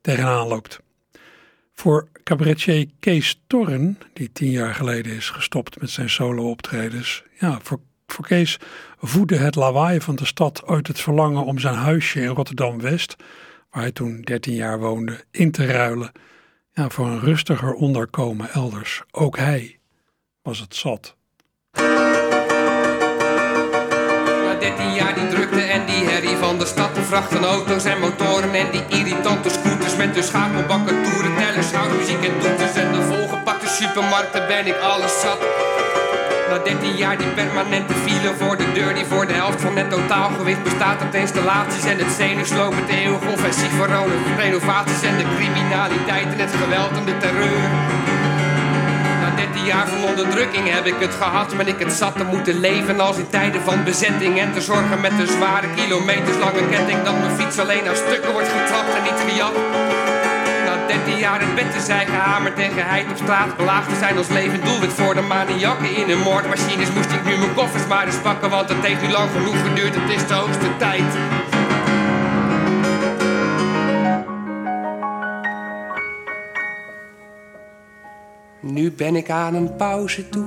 tegenaan 0.01 0.47
loopt. 0.47 0.85
Voor 1.81 2.09
cabaretier 2.23 2.87
Kees 3.01 3.41
Torren, 3.47 3.99
die 4.13 4.33
tien 4.33 4.51
jaar 4.51 4.75
geleden 4.75 5.13
is 5.13 5.31
gestopt 5.31 5.81
met 5.81 5.91
zijn 5.91 6.11
solo-optredens, 6.11 7.23
ja, 7.39 7.59
voor, 7.63 7.81
voor 8.07 8.27
Kees 8.27 8.59
voedde 8.99 9.37
het 9.37 9.55
lawaai 9.55 10.01
van 10.01 10.17
de 10.17 10.25
stad 10.25 10.65
ooit 10.67 10.87
het 10.87 11.01
verlangen 11.01 11.45
om 11.45 11.59
zijn 11.59 11.75
huisje 11.75 12.21
in 12.21 12.27
Rotterdam-West, 12.27 13.17
waar 13.71 13.83
hij 13.83 13.93
toen 13.93 14.21
13 14.21 14.55
jaar 14.55 14.79
woonde, 14.79 15.25
in 15.31 15.51
te 15.51 15.67
ruilen 15.67 16.13
ja, 16.73 16.89
voor 16.89 17.07
een 17.07 17.21
rustiger 17.21 17.73
onderkomen 17.73 18.51
elders. 18.51 19.03
Ook 19.11 19.37
hij 19.37 19.79
was 20.43 20.59
het 20.59 20.75
zat. 20.75 21.17
Na 24.45 24.59
13 24.59 24.95
jaar 24.95 25.15
die 25.15 25.29
drukte 25.29 25.61
en 25.61 25.87
die 25.87 26.05
herrie 26.05 26.37
van 26.37 26.59
de 26.59 26.67
stad. 26.67 26.95
De 26.95 27.03
vrachten 27.03 27.45
auto's 27.45 27.85
en 27.85 28.01
motoren 28.01 28.55
en 28.55 28.71
die 28.71 28.87
irritante 28.89 29.49
scooters. 29.49 29.97
Met 29.97 30.15
de 30.15 30.23
schakelbakken, 30.23 31.03
toeren, 31.03 31.35
houtmuziek 31.97 32.25
en 32.25 32.39
toeters. 32.41 32.75
En 32.75 32.93
de 32.93 33.03
volgepakte 33.03 33.69
supermarkten 33.69 34.47
ben 34.47 34.67
ik 34.67 34.79
alles 34.79 35.21
zat. 35.21 35.41
Na 36.49 36.57
Na 36.57 36.63
13 36.63 36.97
jaar 36.97 37.19
die 37.19 37.27
permanente 37.27 37.95
file 38.05 38.33
voor 38.39 38.57
de 38.57 38.73
deur, 38.73 38.95
die 38.95 39.07
voor 39.07 39.27
de 39.27 39.33
helft 39.33 39.61
van 39.61 39.77
het 39.77 39.91
totaalgewicht 39.91 40.63
bestaat 40.63 41.03
uit 41.03 41.15
installaties 41.15 41.85
en 41.85 41.99
het 41.99 42.13
zenuwsloop, 42.17 42.75
het 42.77 42.89
eeuwig 42.89 43.21
offensief 43.33 43.73
voor 43.77 43.89
renovaties 44.37 45.03
en 45.03 45.17
de 45.17 45.25
criminaliteit 45.37 46.27
en 46.33 46.39
het 46.39 46.55
geweld 46.63 46.93
en 46.97 47.05
de 47.05 47.17
terreur. 47.17 47.69
Na 49.21 49.37
13 49.37 49.65
jaar 49.65 49.89
van 49.89 50.05
onderdrukking 50.09 50.73
heb 50.73 50.87
ik 50.87 50.99
het 50.99 51.15
gehad, 51.15 51.57
ben 51.57 51.69
ik 51.69 51.79
het 51.79 51.93
zat 51.93 52.17
te 52.17 52.25
moeten 52.25 52.61
leven 52.61 53.01
als 53.01 53.17
in 53.17 53.29
tijden 53.29 53.63
van 53.63 53.85
bezetting 53.85 54.41
en 54.41 54.53
te 54.53 54.61
zorgen 54.61 55.01
met 55.01 55.13
een 55.19 55.33
zware 55.39 55.69
kilometers 55.75 56.39
lange 56.39 56.69
ketting 56.71 57.03
dat 57.03 57.19
mijn 57.19 57.37
fiets 57.39 57.59
alleen 57.59 57.89
aan 57.89 57.97
stukken 57.97 58.33
wordt 58.33 58.49
getrapt 58.49 58.95
en 58.97 59.03
niet 59.03 59.21
gejat. 59.27 59.96
Na 60.87 60.93
13 60.93 61.19
jaar 61.19 61.43
in 61.43 61.55
bed 61.55 61.73
te 61.73 61.81
zijn 61.81 62.07
gehamerd 62.07 62.59
en 62.59 62.71
geheid 62.71 63.11
op 63.11 63.17
straat 63.17 63.57
belaagd 63.57 63.99
zijn 63.99 64.17
als 64.17 64.29
levend 64.29 64.65
doelwit 64.65 64.93
voor 64.93 65.15
de 65.15 65.21
maniakken 65.21 65.97
in 65.97 66.09
hun 66.09 66.19
moordmachines 66.19 66.93
moest 66.93 67.11
ik 67.11 67.25
nu 67.25 67.37
mijn 67.37 67.55
koffers 67.55 67.87
maar 67.87 68.07
eens 68.07 68.17
pakken, 68.17 68.51
want 68.51 68.69
het 68.69 68.87
heeft 68.87 69.03
nu 69.03 69.09
lang 69.09 69.31
genoeg 69.31 69.69
geduurd, 69.69 69.95
het 69.95 70.11
is 70.11 70.27
de 70.27 70.35
hoogste 70.35 70.77
tijd. 70.77 71.05
Nu 78.61 78.93
ben 78.93 79.17
ik 79.17 79.31
aan 79.31 79.55
een 79.55 79.77
pauze 79.77 80.29
toe, 80.29 80.47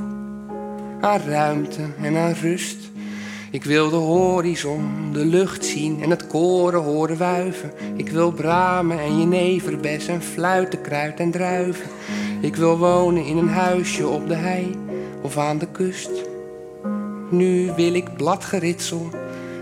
aan 1.02 1.20
ruimte 1.20 1.82
en 2.02 2.18
aan 2.18 2.34
rust. 2.34 2.89
Ik 3.52 3.64
wil 3.64 3.90
de 3.90 3.96
horizon, 3.96 5.10
de 5.14 5.26
lucht 5.26 5.66
zien 5.66 6.02
en 6.02 6.10
het 6.10 6.28
koren 6.28 6.82
horen 6.82 7.18
wuiven. 7.18 7.72
Ik 7.96 8.10
wil 8.10 8.32
bramen 8.32 9.00
en 9.00 9.20
jeneverbes 9.20 10.08
en 10.08 10.22
fluiten, 10.22 10.82
kruid 10.82 11.20
en 11.20 11.32
druiven. 11.32 11.90
Ik 12.42 12.56
wil 12.56 12.78
wonen 12.78 13.26
in 13.26 13.38
een 13.38 13.50
huisje 13.50 14.08
op 14.08 14.28
de 14.28 14.36
hei 14.36 14.76
of 15.22 15.38
aan 15.38 15.58
de 15.58 15.68
kust. 15.72 16.12
Nu 17.30 17.72
wil 17.76 17.94
ik 17.94 18.18
bladgeritsel 18.18 19.10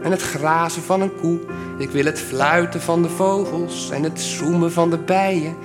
en 0.03 0.12
het 0.12 0.22
grazen 0.22 0.82
van 0.82 1.01
een 1.01 1.15
koe. 1.15 1.39
Ik 1.77 1.89
wil 1.89 2.06
het 2.06 2.20
fluiten 2.20 2.82
van 2.82 3.01
de 3.01 3.10
vogels 3.10 3.89
en 3.89 4.03
het 4.03 4.22
zoemen 4.22 4.72
van 4.72 4.89
de 4.89 4.98
bijen. 4.98 5.56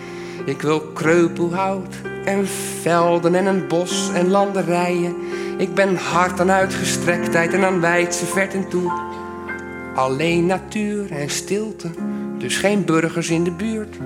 Ik 0.45 0.63
wil 0.63 0.81
kreupelhout 0.81 1.95
en 2.25 2.47
velden 2.81 3.35
en 3.35 3.47
een 3.47 3.67
bos 3.69 4.11
en 4.15 4.29
landerijen. 4.29 5.17
Ik 5.59 5.75
ben 5.75 5.97
hard 5.97 6.41
aan 6.41 6.51
uitgestrektheid 6.51 7.53
en 7.53 7.65
aan 7.65 7.81
wijdse 7.81 8.27
verten 8.27 8.69
toe. 8.69 8.93
Alleen 9.95 10.47
natuur 10.47 11.11
en 11.11 11.31
stilte, 11.31 11.91
dus 12.39 12.57
geen 12.57 12.85
burgers 12.85 13.31
in 13.31 13.45
de 13.45 13.51
buurt. 13.51 13.97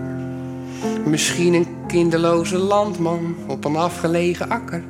Misschien 1.05 1.55
een 1.55 1.67
kinderloze 1.87 2.59
landman 2.59 3.37
op 3.47 3.65
een 3.65 3.77
afgelegen 3.77 4.49
akker. 4.49 4.83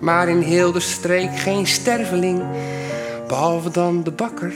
Maar 0.00 0.28
in 0.28 0.40
heel 0.40 0.72
de 0.72 0.80
streek 0.80 1.38
geen 1.38 1.66
sterveling, 1.66 2.42
behalve 3.28 3.70
dan 3.70 4.02
de 4.02 4.10
bakker. 4.10 4.52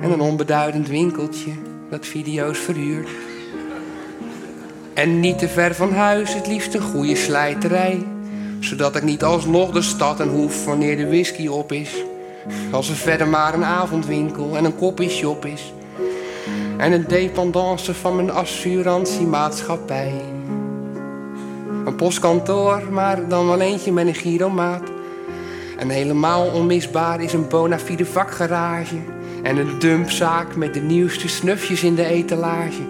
En 0.00 0.10
een 0.10 0.20
onbeduidend 0.20 0.88
winkeltje 0.88 1.50
dat 1.90 2.06
video's 2.06 2.58
verhuurt. 2.58 3.08
En 5.00 5.20
niet 5.20 5.38
te 5.38 5.48
ver 5.48 5.74
van 5.74 5.92
huis, 5.92 6.34
het 6.34 6.46
liefst 6.46 6.74
een 6.74 6.80
goede 6.80 7.16
slijterij. 7.16 8.06
Zodat 8.58 8.96
ik 8.96 9.02
niet 9.02 9.24
alsnog 9.24 9.70
de 9.70 9.82
stad 9.82 10.20
en 10.20 10.28
hoef 10.28 10.64
wanneer 10.64 10.96
de 10.96 11.06
whisky 11.06 11.46
op 11.46 11.72
is. 11.72 12.04
Als 12.70 12.88
er 12.88 12.94
verder 12.94 13.28
maar 13.28 13.54
een 13.54 13.64
avondwinkel 13.64 14.56
en 14.56 14.64
een 14.64 15.08
shop 15.08 15.44
is. 15.44 15.72
En 16.76 16.92
een 16.92 17.04
dependance 17.08 17.94
van 17.94 18.16
mijn 18.16 18.30
assurantiemaatschappij. 18.30 20.12
Een 21.84 21.96
postkantoor, 21.96 22.82
maar 22.90 23.28
dan 23.28 23.46
wel 23.46 23.60
eentje 23.60 23.92
met 23.92 24.06
een 24.06 24.14
giromaat. 24.14 24.88
En 25.78 25.88
helemaal 25.88 26.46
onmisbaar 26.46 27.20
is 27.20 27.32
een 27.32 27.48
bona 27.48 27.78
fide 27.78 28.06
vakgarage. 28.06 28.98
En 29.42 29.56
een 29.56 29.78
dumpzaak 29.78 30.56
met 30.56 30.74
de 30.74 30.80
nieuwste 30.80 31.28
snufjes 31.28 31.82
in 31.82 31.94
de 31.94 32.04
etalage 32.04 32.82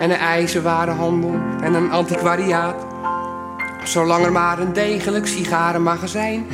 en 0.00 0.10
een 0.10 0.16
ijzerwarenhandel 0.16 1.34
en 1.62 1.74
een 1.74 1.90
antiquariaat. 1.90 2.86
Zolang 3.84 4.24
er 4.24 4.32
maar 4.32 4.58
een 4.58 4.72
degelijk 4.72 5.26
sigarenmagazijn, 5.26 6.46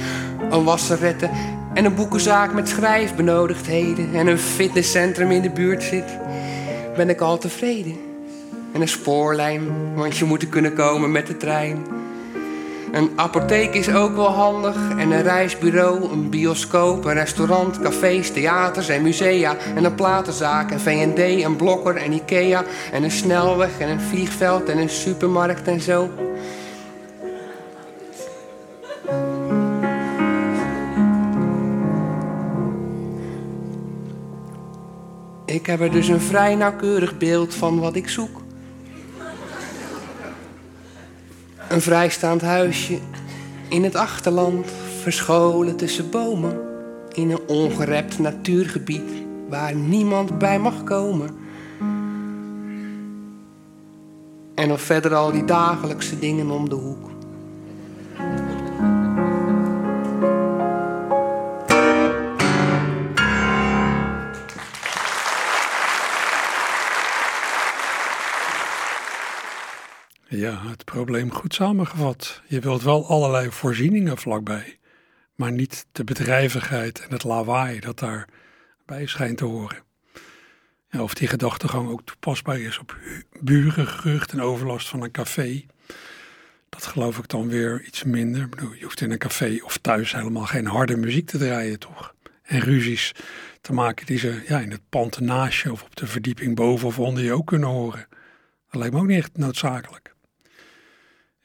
een 0.50 0.64
wasserette 0.64 1.30
en 1.74 1.84
een 1.84 1.94
boekenzaak 1.94 2.52
met 2.52 2.68
schrijfbenodigdheden 2.68 4.14
en 4.14 4.26
een 4.26 4.38
fitnesscentrum 4.38 5.30
in 5.30 5.42
de 5.42 5.50
buurt 5.50 5.82
zit, 5.82 6.18
ben 6.96 7.08
ik 7.08 7.20
al 7.20 7.38
tevreden. 7.38 7.96
En 8.72 8.80
een 8.80 8.88
spoorlijn, 8.88 9.62
want 9.94 10.16
je 10.16 10.24
moet 10.24 10.42
er 10.42 10.48
kunnen 10.48 10.74
komen 10.74 11.12
met 11.12 11.26
de 11.26 11.36
trein. 11.36 11.86
Een 12.96 13.12
apotheek 13.16 13.74
is 13.74 13.94
ook 13.94 14.14
wel 14.14 14.30
handig. 14.30 14.76
En 14.90 15.10
een 15.10 15.22
reisbureau, 15.22 16.12
een 16.12 16.30
bioscoop, 16.30 17.04
een 17.04 17.12
restaurant, 17.12 17.80
cafés, 17.80 18.30
theaters 18.30 18.88
en 18.88 19.02
musea. 19.02 19.56
En 19.74 19.84
een 19.84 19.94
platenzaak, 19.94 20.70
een 20.70 20.80
V&D, 20.80 21.44
een 21.44 21.56
blokker 21.56 21.96
en 21.96 22.12
Ikea. 22.12 22.64
En 22.92 23.02
een 23.02 23.10
snelweg 23.10 23.78
en 23.78 23.88
een 23.88 24.00
vliegveld 24.00 24.68
en 24.68 24.78
een 24.78 24.88
supermarkt 24.88 25.68
en 25.68 25.80
zo. 25.80 26.10
Ik 35.44 35.66
heb 35.66 35.80
er 35.80 35.90
dus 35.90 36.08
een 36.08 36.20
vrij 36.20 36.54
nauwkeurig 36.54 37.18
beeld 37.18 37.54
van 37.54 37.80
wat 37.80 37.96
ik 37.96 38.08
zoek. 38.08 38.45
Een 41.68 41.80
vrijstaand 41.80 42.40
huisje 42.40 42.98
in 43.68 43.84
het 43.84 43.94
achterland, 43.94 44.66
verscholen 45.02 45.76
tussen 45.76 46.10
bomen. 46.10 46.58
In 47.12 47.30
een 47.30 47.48
ongerept 47.48 48.18
natuurgebied 48.18 49.10
waar 49.48 49.74
niemand 49.74 50.38
bij 50.38 50.58
mag 50.58 50.84
komen. 50.84 51.36
En 54.54 54.68
nog 54.68 54.80
verder 54.80 55.14
al 55.14 55.32
die 55.32 55.44
dagelijkse 55.44 56.18
dingen 56.18 56.50
om 56.50 56.68
de 56.68 56.74
hoek. 56.74 57.15
Ja, 70.46 70.68
het 70.68 70.84
probleem 70.84 71.32
goed 71.32 71.54
samengevat. 71.54 72.42
Je 72.46 72.60
wilt 72.60 72.82
wel 72.82 73.08
allerlei 73.08 73.50
voorzieningen 73.50 74.18
vlakbij, 74.18 74.78
maar 75.34 75.52
niet 75.52 75.86
de 75.92 76.04
bedrijvigheid 76.04 77.00
en 77.00 77.12
het 77.12 77.24
lawaai 77.24 77.80
dat 77.80 77.98
daarbij 77.98 79.06
schijnt 79.06 79.38
te 79.38 79.44
horen. 79.44 79.82
Ja, 80.90 81.02
of 81.02 81.14
die 81.14 81.28
gedachtegang 81.28 81.88
ook 81.88 82.02
toepasbaar 82.04 82.60
is 82.60 82.78
op 82.78 82.96
burengerucht 83.40 84.32
en 84.32 84.40
overlast 84.40 84.88
van 84.88 85.02
een 85.02 85.10
café, 85.10 85.66
dat 86.68 86.86
geloof 86.86 87.18
ik 87.18 87.28
dan 87.28 87.48
weer 87.48 87.82
iets 87.86 88.04
minder. 88.04 88.42
Ik 88.42 88.50
bedoel, 88.50 88.72
je 88.72 88.84
hoeft 88.84 89.00
in 89.00 89.10
een 89.10 89.18
café 89.18 89.58
of 89.62 89.78
thuis 89.78 90.12
helemaal 90.12 90.46
geen 90.46 90.66
harde 90.66 90.96
muziek 90.96 91.26
te 91.26 91.38
draaien, 91.38 91.78
toch? 91.78 92.14
En 92.42 92.60
ruzies 92.60 93.12
te 93.60 93.72
maken 93.72 94.06
die 94.06 94.18
ze 94.18 94.42
ja, 94.48 94.60
in 94.60 94.70
het 94.70 94.88
pand 94.88 95.20
naast 95.20 95.70
of 95.70 95.82
op 95.82 95.96
de 95.96 96.06
verdieping 96.06 96.54
boven 96.54 96.88
of 96.88 96.98
onder 96.98 97.24
je 97.24 97.32
ook 97.32 97.46
kunnen 97.46 97.68
horen. 97.68 98.06
Dat 98.70 98.80
lijkt 98.80 98.94
me 98.94 99.00
ook 99.00 99.06
niet 99.06 99.18
echt 99.18 99.36
noodzakelijk. 99.36 100.14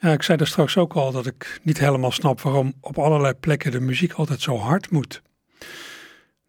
Ja, 0.02 0.12
ik 0.12 0.24
zei 0.24 0.38
er 0.38 0.48
straks 0.48 0.78
ook 0.78 0.94
al 0.94 1.12
dat 1.12 1.26
ik 1.26 1.60
niet 1.64 1.80
helemaal 1.80 2.12
snap 2.12 2.42
waarom 2.42 2.74
op 2.80 2.98
allerlei 2.98 3.34
plekken 3.34 3.72
de 3.72 3.80
muziek 3.80 4.14
altijd 4.14 4.42
zo 4.42 4.58
hard 4.58 4.92
moet. 4.92 5.22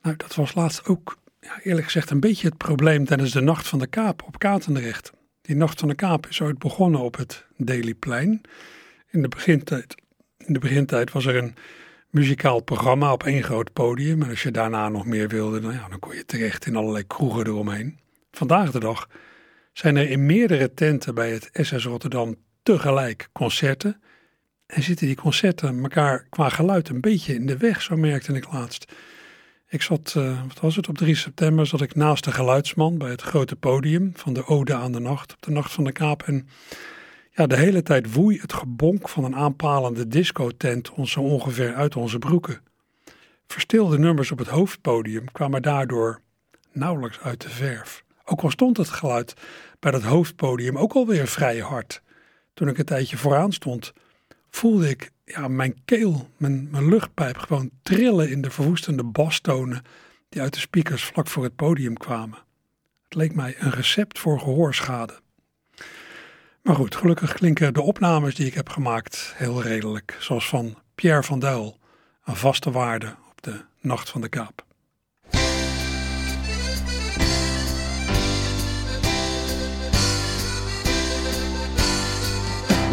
Nou, 0.02 0.16
dat 0.16 0.34
was 0.34 0.54
laatst 0.54 0.86
ook, 0.86 1.18
ja, 1.40 1.60
eerlijk 1.62 1.84
gezegd, 1.84 2.10
een 2.10 2.20
beetje 2.20 2.48
het 2.48 2.56
probleem 2.56 3.04
tijdens 3.04 3.32
de 3.32 3.40
Nacht 3.40 3.68
van 3.68 3.78
de 3.78 3.86
Kaap 3.86 4.22
op 4.22 4.38
Katendrecht. 4.38 5.12
Die 5.42 5.56
Nacht 5.56 5.78
van 5.78 5.88
de 5.88 5.94
Kaap 5.94 6.26
is 6.26 6.40
ooit 6.40 6.58
begonnen 6.58 7.00
op 7.00 7.16
het 7.16 7.46
Dailyplein. 7.56 8.40
In 9.10 9.22
de 9.22 9.28
begintijd, 9.28 9.94
in 10.38 10.52
de 10.52 10.58
begintijd 10.58 11.12
was 11.12 11.26
er 11.26 11.36
een 11.36 11.54
muzikaal 12.10 12.62
programma 12.62 13.12
op 13.12 13.24
één 13.24 13.42
groot 13.42 13.72
podium. 13.72 14.22
En 14.22 14.28
als 14.28 14.42
je 14.42 14.50
daarna 14.50 14.88
nog 14.88 15.06
meer 15.06 15.28
wilde, 15.28 15.60
dan, 15.60 15.72
ja, 15.72 15.88
dan 15.88 15.98
kon 15.98 16.14
je 16.14 16.24
terecht 16.24 16.66
in 16.66 16.76
allerlei 16.76 17.06
kroegen 17.06 17.46
eromheen. 17.46 17.98
Vandaag 18.30 18.70
de 18.70 18.80
dag 18.80 19.08
zijn 19.72 19.96
er 19.96 20.10
in 20.10 20.26
meerdere 20.26 20.74
tenten 20.74 21.14
bij 21.14 21.30
het 21.30 21.50
SS 21.52 21.84
Rotterdam 21.84 22.36
tegelijk 22.62 23.28
concerten. 23.32 24.02
En 24.66 24.82
zitten 24.82 25.06
die 25.06 25.16
concerten 25.16 25.82
elkaar 25.82 26.26
qua 26.28 26.48
geluid 26.48 26.88
een 26.88 27.00
beetje 27.00 27.34
in 27.34 27.46
de 27.46 27.56
weg, 27.56 27.82
zo 27.82 27.96
merkte 27.96 28.32
ik 28.32 28.52
laatst. 28.52 28.92
Ik 29.68 29.82
zat, 29.82 30.14
uh, 30.16 30.42
wat 30.48 30.60
was 30.60 30.76
het, 30.76 30.88
op 30.88 30.98
3 30.98 31.14
september 31.14 31.66
zat 31.66 31.80
ik 31.80 31.94
naast 31.94 32.24
de 32.24 32.32
geluidsman 32.32 32.98
bij 32.98 33.10
het 33.10 33.22
grote 33.22 33.56
podium 33.56 34.10
van 34.14 34.32
de 34.32 34.46
Ode 34.46 34.74
aan 34.74 34.92
de 34.92 34.98
Nacht, 34.98 35.32
op 35.32 35.42
de 35.42 35.50
Nacht 35.50 35.72
van 35.72 35.84
de 35.84 35.92
Kaap. 35.92 36.22
En 36.22 36.48
ja, 37.30 37.46
de 37.46 37.56
hele 37.56 37.82
tijd 37.82 38.12
woei 38.12 38.40
het 38.40 38.52
gebonk 38.52 39.08
van 39.08 39.24
een 39.24 39.36
aanpalende 39.36 40.08
discotent 40.08 40.90
ons 40.90 41.10
zo 41.10 41.20
ongeveer 41.20 41.74
uit 41.74 41.96
onze 41.96 42.18
broeken. 42.18 42.60
Verstilde 43.46 43.98
nummers 43.98 44.30
op 44.30 44.38
het 44.38 44.48
hoofdpodium 44.48 45.32
kwamen 45.32 45.62
daardoor 45.62 46.20
nauwelijks 46.72 47.20
uit 47.20 47.40
de 47.40 47.48
verf. 47.48 48.04
Ook 48.24 48.40
al 48.40 48.50
stond 48.50 48.76
het 48.76 48.88
geluid 48.88 49.34
bij 49.80 49.90
dat 49.90 50.02
hoofdpodium 50.02 50.78
ook 50.78 50.92
alweer 50.92 51.26
vrij 51.26 51.58
hard. 51.58 52.02
Toen 52.54 52.68
ik 52.68 52.78
een 52.78 52.84
tijdje 52.84 53.16
vooraan 53.16 53.52
stond, 53.52 53.92
voelde 54.50 54.88
ik 54.88 55.10
ja, 55.24 55.48
mijn 55.48 55.84
keel, 55.84 56.28
mijn, 56.36 56.68
mijn 56.70 56.88
luchtpijp 56.88 57.36
gewoon 57.36 57.70
trillen 57.82 58.30
in 58.30 58.42
de 58.42 58.50
verwoestende 58.50 59.04
bastonen 59.04 59.82
die 60.28 60.42
uit 60.42 60.54
de 60.54 60.60
speakers 60.60 61.04
vlak 61.04 61.26
voor 61.26 61.44
het 61.44 61.56
podium 61.56 61.96
kwamen. 61.96 62.38
Het 63.04 63.14
leek 63.14 63.34
mij 63.34 63.56
een 63.58 63.70
recept 63.70 64.18
voor 64.18 64.40
gehoorschade. 64.40 65.20
Maar 66.62 66.74
goed, 66.74 66.96
gelukkig 66.96 67.32
klinken 67.32 67.74
de 67.74 67.82
opnames 67.82 68.34
die 68.34 68.46
ik 68.46 68.54
heb 68.54 68.68
gemaakt 68.68 69.32
heel 69.36 69.62
redelijk, 69.62 70.16
zoals 70.18 70.48
van 70.48 70.78
Pierre 70.94 71.22
van 71.22 71.38
Duil, 71.38 71.78
een 72.24 72.36
vaste 72.36 72.70
waarde 72.70 73.14
op 73.30 73.42
de 73.42 73.60
Nacht 73.80 74.10
van 74.10 74.20
de 74.20 74.28
Kaap. 74.28 74.64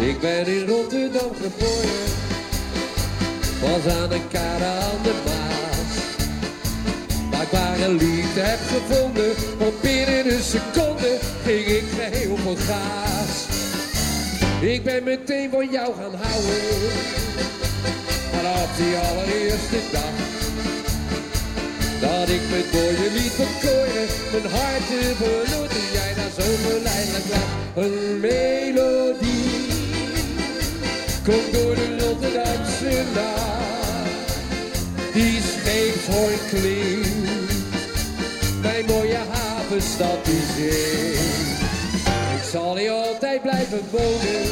Ik 0.00 0.20
ben 0.20 0.46
in 0.46 0.66
Rotterdam 0.66 1.30
geboren, 1.42 2.08
was 3.60 3.94
aan 3.94 4.08
de 4.08 4.20
kade 4.32 4.64
aan 4.64 5.02
de 5.02 5.14
Maas. 5.26 5.94
Maar 7.30 7.42
ik 7.42 7.48
waar 7.48 7.80
een 7.80 7.96
lied 7.96 8.34
heb 8.34 8.58
gevonden, 8.74 9.30
op 9.58 9.74
binnen 9.82 10.32
een 10.32 10.42
seconde 10.42 11.18
ging 11.44 11.66
ik 11.66 11.84
geheel 11.98 12.36
van 12.36 12.56
gaas. 12.56 13.46
Ik 14.60 14.84
ben 14.84 15.04
meteen 15.04 15.50
van 15.50 15.68
jou 15.70 15.94
gaan 15.94 16.14
houden, 16.22 16.62
vanaf 18.32 18.76
die 18.76 18.96
allereerste 18.96 19.80
dag. 19.92 20.14
Dat 22.00 22.28
ik 22.28 22.42
met 22.50 22.72
mooie 22.72 23.10
lied 23.12 23.32
verkooien, 23.40 24.06
mijn 24.32 24.52
hart 24.54 24.86
te 24.88 25.12
verloren, 25.20 25.84
jij 25.92 26.12
daar 26.14 26.32
zo 26.38 26.46
verleidelijk 26.66 27.24
lag. 27.30 27.50
Een 27.84 28.20
melodie 28.20 29.29
Door 31.30 31.74
de 31.74 31.96
Rotterdamse 31.98 33.02
nacht, 33.14 34.32
die 35.12 35.40
scheepshoorn 35.42 36.38
klinkt. 36.48 37.52
Mijn 38.62 38.84
mooie 38.84 39.18
havenstad 39.30 40.24
die 40.24 40.42
zingt. 40.56 41.60
Ik 42.36 42.50
zal 42.50 42.76
hier 42.76 42.90
altijd 42.90 43.42
blijven 43.42 43.80
wonen, 43.90 44.42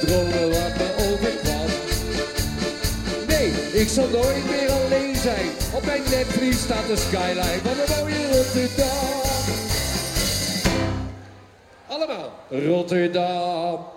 dromen 0.00 0.50
wat 0.50 0.76
me 0.78 0.88
overkwam. 1.10 1.70
Nee, 3.28 3.50
ik 3.72 3.88
zal 3.88 4.08
nooit 4.08 4.44
meer 4.50 4.70
alleen 4.70 5.16
zijn. 5.16 5.48
Op 5.74 5.84
mijn 5.84 6.02
netvlies 6.10 6.58
staat 6.58 6.86
de 6.86 6.96
skyline 6.96 7.60
van 7.62 7.72
een 7.72 8.00
mooie 8.00 8.32
Rotterdam. 8.32 9.20
Allemaal 11.86 12.32
Rotterdam. 12.50 13.96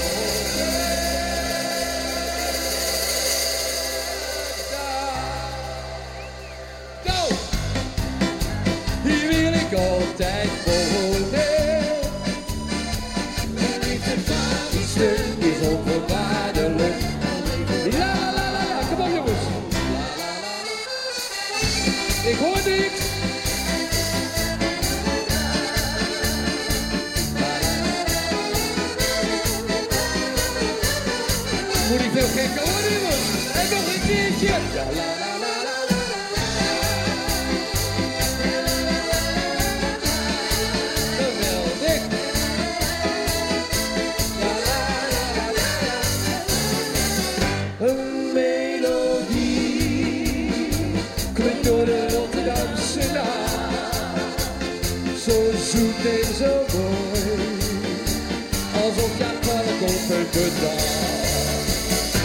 dag. 60.31 60.83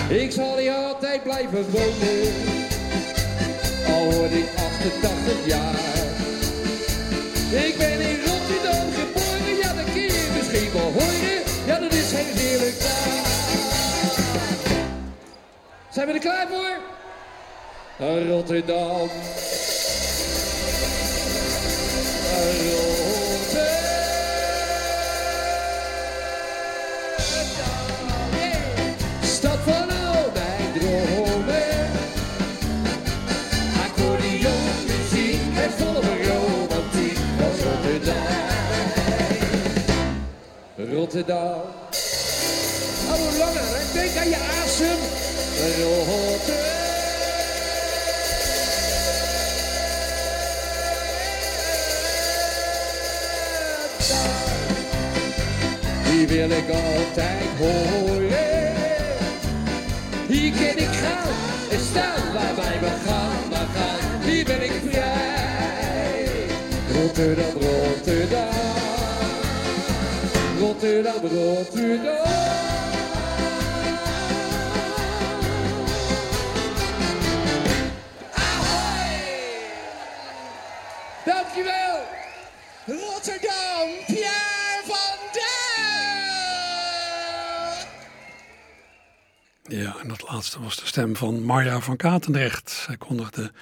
Ik 0.08 0.32
zal 0.32 0.56
hier 0.56 0.72
altijd 0.72 1.22
blijven 1.22 1.70
wonen, 1.70 2.32
al 3.86 4.10
word 4.12 4.32
ik 4.32 4.46
88 4.56 5.46
jaar. 5.46 5.74
Ik 7.66 7.74
ben 7.78 8.00
in 8.00 8.18
Rotterdam 8.24 8.92
geboren, 8.92 9.56
ja 9.62 9.72
dat 9.74 9.92
kun 9.92 10.02
je 10.02 10.28
misschien 10.36 10.72
wel 10.72 10.92
horen. 10.92 11.42
Ja 11.66 11.78
dat 11.78 11.92
is 11.92 12.12
heel 12.12 12.34
heerlijk 12.34 12.80
daar. 12.80 13.26
Zijn 15.90 16.06
we 16.06 16.12
er 16.12 16.18
klaar 16.18 16.46
voor? 16.48 16.78
Rotterdam. 17.98 19.08
Rotterdam. 22.28 22.85
Rotterdam. 41.06 41.60
Hou 43.06 43.38
langer, 43.38 43.66
hè? 43.74 43.92
denk 43.92 44.16
aan 44.16 44.28
je 44.28 44.36
asem. 44.64 44.98
Rotterdam. 46.06 46.74
Die 56.10 56.26
wil 56.26 56.50
ik 56.50 56.68
altijd 56.70 57.48
horen. 57.58 58.74
Hier 60.26 60.52
kan 60.52 60.76
ik 60.76 60.94
gaan 61.02 61.28
en 61.70 61.80
staan 61.90 62.32
waarbij 62.32 62.80
we 62.80 62.90
gaan, 63.06 63.48
maar 63.50 63.66
gaan. 63.74 64.22
Hier 64.24 64.44
ben 64.44 64.62
ik 64.62 64.72
vrij. 64.90 66.28
Rotterdam, 66.92 67.52
Rotterdam. 67.52 68.85
Rotterdam, 70.66 71.20
Rotterdam. 71.20 72.26
Dankjewel. 81.24 82.04
Rotterdam, 82.86 83.88
Pierre 84.06 84.82
van 84.84 85.18
Dijk. 85.32 85.46
Ja, 89.62 89.96
en 90.02 90.08
dat 90.08 90.22
laatste 90.28 90.62
was 90.62 90.76
de 90.76 90.86
stem 90.86 91.16
van 91.16 91.42
Marja 91.42 91.80
van 91.80 91.96
Katendrecht. 91.96 92.70
Zij 92.70 92.96
kondigde 92.96 93.52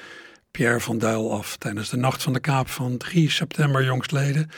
Pierre 0.50 0.80
van 0.80 0.98
Duil 0.98 1.32
af 1.32 1.56
tijdens 1.56 1.88
de 1.88 1.96
Nacht 1.96 2.22
van 2.22 2.32
de 2.32 2.40
Kaap 2.40 2.68
van 2.68 2.96
3 2.96 3.30
september 3.30 3.84
jongstleden. 3.84 4.50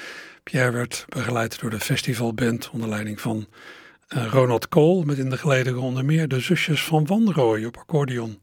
Pierre 0.50 0.70
werd 0.70 1.04
begeleid 1.08 1.60
door 1.60 1.70
de 1.70 1.80
festivalband 1.80 2.70
onder 2.70 2.88
leiding 2.88 3.20
van 3.20 3.46
eh, 4.08 4.26
Ronald 4.26 4.68
Kool, 4.68 5.02
met 5.02 5.18
in 5.18 5.30
de 5.30 5.36
gelederen 5.36 5.80
onder 5.80 6.04
meer 6.04 6.28
de 6.28 6.40
zusjes 6.40 6.84
van 6.84 7.06
Wanrooy 7.06 7.64
op 7.64 7.76
accordeon. 7.76 8.38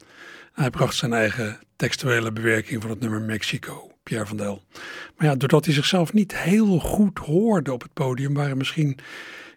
Hij 0.53 0.69
bracht 0.69 0.95
zijn 0.95 1.13
eigen 1.13 1.59
textuele 1.75 2.31
bewerking 2.31 2.81
van 2.81 2.89
het 2.89 2.99
nummer 2.99 3.21
Mexico, 3.21 3.91
Pierre 4.03 4.25
van 4.25 4.37
Duil. 4.37 4.63
Maar 5.17 5.27
ja, 5.27 5.35
doordat 5.35 5.65
hij 5.65 5.73
zichzelf 5.73 6.13
niet 6.13 6.37
heel 6.37 6.79
goed 6.79 7.17
hoorde 7.19 7.73
op 7.73 7.81
het 7.81 7.93
podium, 7.93 8.33
waren 8.33 8.57
misschien 8.57 8.99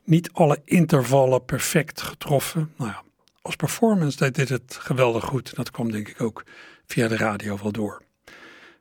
niet 0.04 0.30
alle 0.32 0.61
intervallen 0.64 1.44
perfect 1.44 2.02
getroffen. 2.02 2.72
Nou 2.76 2.90
ja, 2.90 3.02
als 3.42 3.56
performance 3.56 4.16
deed 4.16 4.35
dit 4.35 4.48
het 4.48 4.78
geweldig 4.80 5.24
goed. 5.24 5.54
Dat 5.54 5.70
kwam 5.70 5.90
denk 5.90 6.09
ik 6.09 6.22
ook 6.22 6.44
via 6.87 7.09
de 7.09 7.16
radio 7.16 7.59
wel 7.62 7.72
door. 7.72 8.06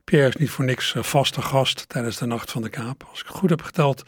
Pierre 0.06 0.28
is 0.28 0.36
niet 0.36 0.50
voor 0.50 0.66
niks 0.66 0.96
vaste 0.98 1.42
gast 1.42 1.90
tijdens 1.90 2.18
de 2.18 2.26
Nacht 2.26 2.52
van 2.52 2.62
de 2.62 2.70
Kaap. 2.70 3.08
Als 3.10 3.20
ik 3.20 3.28
goed 3.28 3.50
heb 3.50 3.62
geteld, 3.62 4.04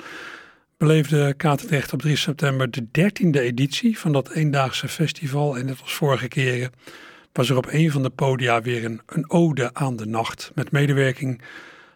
beleefde 0.78 1.34
Katendrecht 1.34 1.94
op 1.94 2.02
3 2.02 2.16
september 2.16 2.72
de 2.72 2.88
dertiende 2.92 3.40
editie 3.40 4.00
van 4.00 4.12
dat 4.12 4.30
eendaagse 4.30 4.88
festival. 4.88 5.58
En 5.58 5.66
net 5.66 5.82
als 5.82 5.94
vorige 5.94 6.28
keren 6.28 6.72
was 7.32 7.50
er 7.50 7.58
op 7.58 7.68
een 7.70 7.92
van 7.92 8.04
de 8.04 8.10
podia 8.10 8.62
weer 8.62 8.86
een, 8.86 9.02
een 9.06 9.30
ode 9.30 9.74
aan 9.74 9.96
de 9.96 10.06
nacht. 10.06 10.52
Met 10.56 10.72
medewerking 10.72 11.42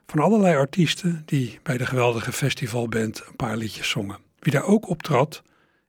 van 0.06 0.20
allerlei 0.20 0.56
artiesten 0.56 1.24
die 1.26 1.60
bij 1.64 1.78
de 1.78 1.86
geweldige 1.86 2.32
festivalband 2.32 3.24
een 3.28 3.36
paar 3.36 3.58
liedjes 3.58 3.90
zongen. 3.90 4.18
Wie 4.40 4.54
daar 4.54 4.66
ook 4.66 4.88
optrad, 4.90 5.42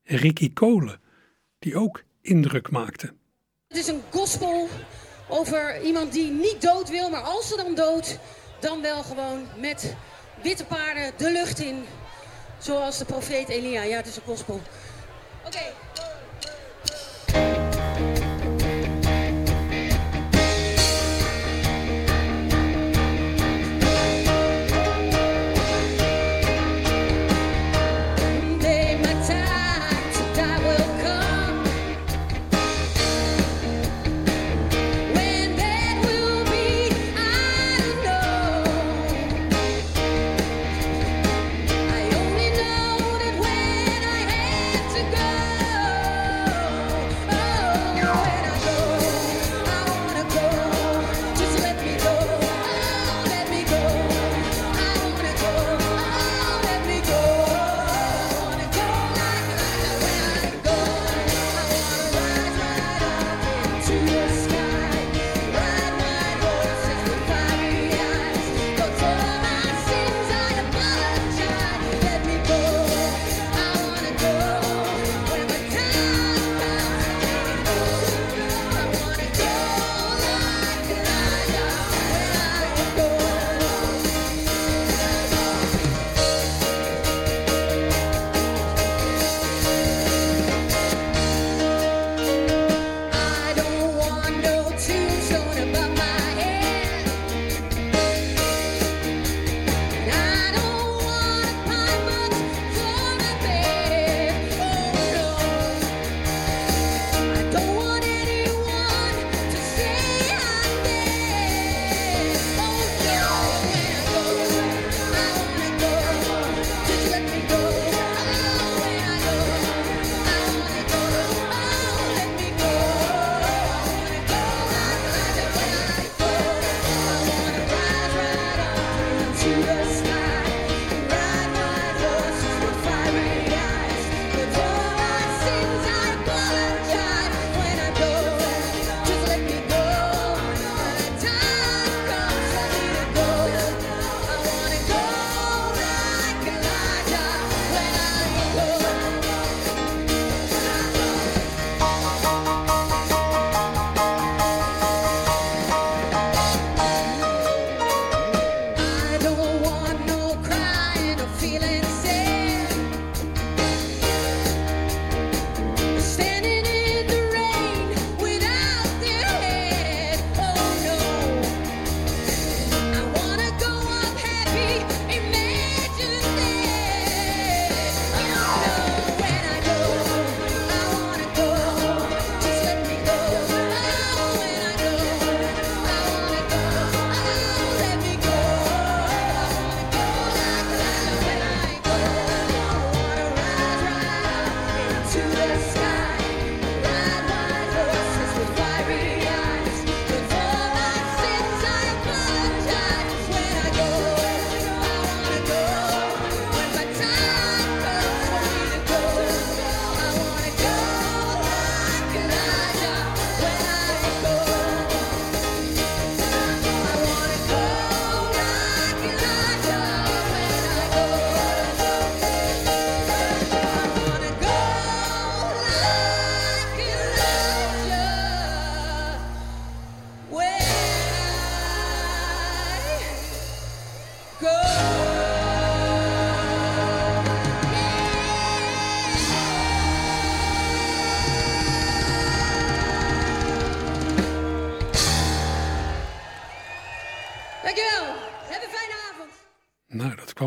Ricky 0.05 0.53
Kolen, 0.53 1.01
die 1.59 1.77
ook 1.77 2.03
indruk 2.20 2.70
maakte. 2.70 3.12
Het 3.68 3.77
is 3.77 3.87
een 3.87 4.03
gospel 4.11 4.68
over 5.33 5.81
iemand 5.81 6.12
die 6.12 6.31
niet 6.31 6.62
dood 6.62 6.88
wil, 6.88 7.11
maar 7.11 7.21
als 7.21 7.49
ze 7.49 7.57
dan 7.57 7.75
dood, 7.75 8.18
dan 8.59 8.83
wel 8.83 9.03
gewoon 9.03 9.49
met 9.57 9.95
witte 10.42 10.64
paarden 10.64 11.12
de 11.16 11.31
lucht 11.31 11.59
in. 11.59 11.87
Zoals 12.59 12.99
de 12.99 13.05
profeet 13.05 13.49
Elia. 13.49 13.83
Ja, 13.83 13.97
het 13.97 14.07
is 14.07 14.16
een 14.16 14.23
gospel. 14.27 14.61
Oké. 15.47 15.73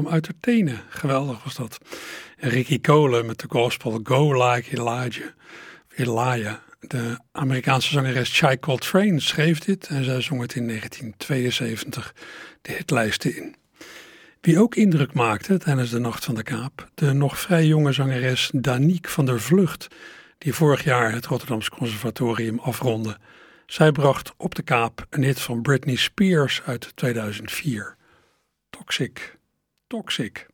Uit 0.10 0.30
Athene. 0.38 0.76
Geweldig 0.90 1.44
was 1.44 1.56
dat. 1.56 1.78
En 2.38 2.50
Ricky 2.50 2.82
Cole 2.82 3.24
met 3.24 3.40
de 3.40 3.48
gospel 3.50 4.00
Go 4.04 4.48
Like 4.50 4.78
Elijah. 4.78 5.28
Elijah. 5.96 6.56
De 6.80 7.20
Amerikaanse 7.32 7.90
zangeres 7.90 8.38
Chai 8.38 8.60
Coltrane 8.60 9.20
schreef 9.20 9.60
dit 9.60 9.88
en 9.88 10.04
zij 10.04 10.22
zong 10.22 10.42
het 10.42 10.56
in 10.56 10.68
1972 10.68 12.16
de 12.62 12.72
hitlijsten 12.72 13.36
in. 13.36 13.56
Wie 14.42 14.60
ook 14.60 14.76
indruk 14.76 15.14
maakte 15.14 15.58
tijdens 15.58 15.90
de 15.90 16.00
Nacht 16.00 16.26
van 16.26 16.36
de 16.36 16.44
Kaap, 16.44 16.90
de 16.96 17.14
nog 17.14 17.40
vrij 17.40 17.66
jonge 17.66 17.92
zangeres 17.92 18.50
Danique 18.54 19.12
van 19.12 19.26
der 19.26 19.42
Vlucht, 19.42 19.88
die 20.38 20.54
vorig 20.54 20.84
jaar 20.84 21.12
het 21.12 21.26
Rotterdamse 21.26 21.70
Conservatorium 21.70 22.60
afronde. 22.60 23.18
Zij 23.66 23.92
bracht 23.92 24.34
op 24.38 24.56
de 24.56 24.62
kaap 24.62 25.06
een 25.10 25.24
hit 25.24 25.40
van 25.40 25.62
Britney 25.62 25.96
Spears 25.96 26.62
uit 26.66 26.96
2004. 26.96 27.96
Toxic, 28.70 29.35
Toxic. 29.88 30.48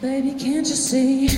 Baby, 0.00 0.34
can't 0.38 0.68
you 0.68 0.76
see 0.76 1.31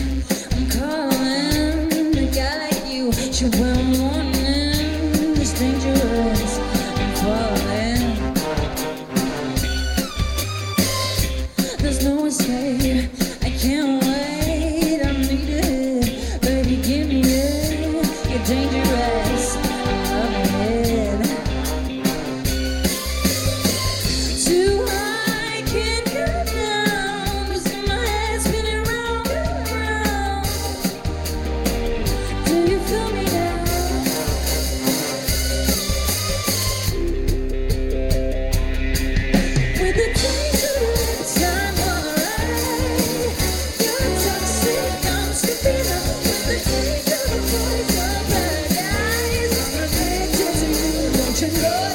to 51.50 51.62
know 51.62 51.93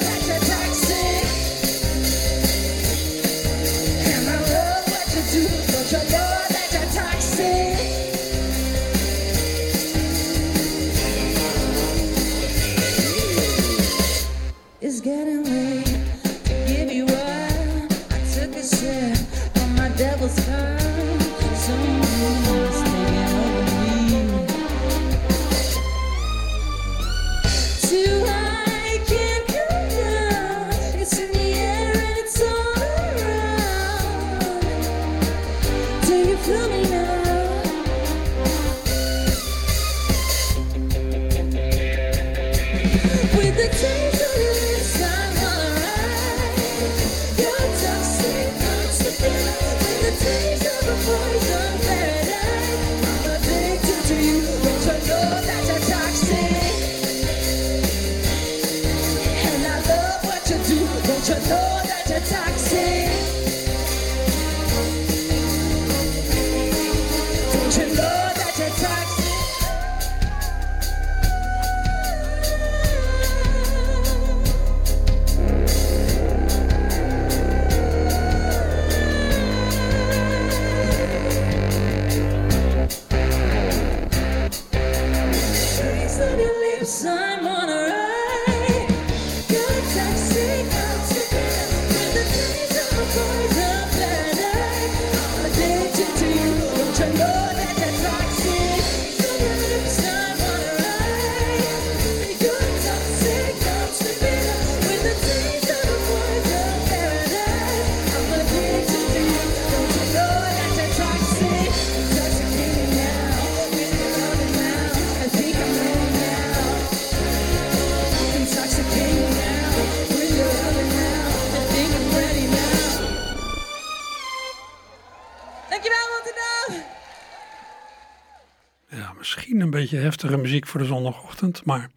voor 130.69 130.79
de 130.79 130.85
zondagochtend, 130.85 131.65
maar 131.65 131.89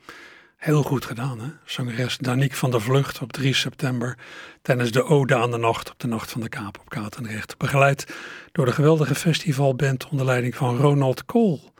heel 0.56 0.82
goed 0.82 1.04
gedaan. 1.04 1.40
Hè? 1.40 1.48
Zangeres 1.64 2.18
Danique 2.18 2.56
van 2.56 2.70
der 2.70 2.80
Vlucht 2.80 3.20
op 3.20 3.32
3 3.32 3.54
september 3.54 4.18
tijdens 4.62 4.90
de 4.90 5.04
Ode 5.04 5.36
aan 5.36 5.50
de 5.50 5.56
Nacht 5.56 5.90
op 5.90 5.98
de 5.98 6.06
Nacht 6.06 6.30
van 6.30 6.40
de 6.40 6.48
Kaap 6.48 6.78
op 6.80 6.88
Katendrecht. 6.88 7.58
Begeleid 7.58 8.14
door 8.52 8.64
de 8.64 8.72
geweldige 8.72 9.14
festivalband 9.14 10.08
onder 10.08 10.26
leiding 10.26 10.54
van 10.54 10.76
Ronald 10.76 11.24
Kool. 11.24 11.72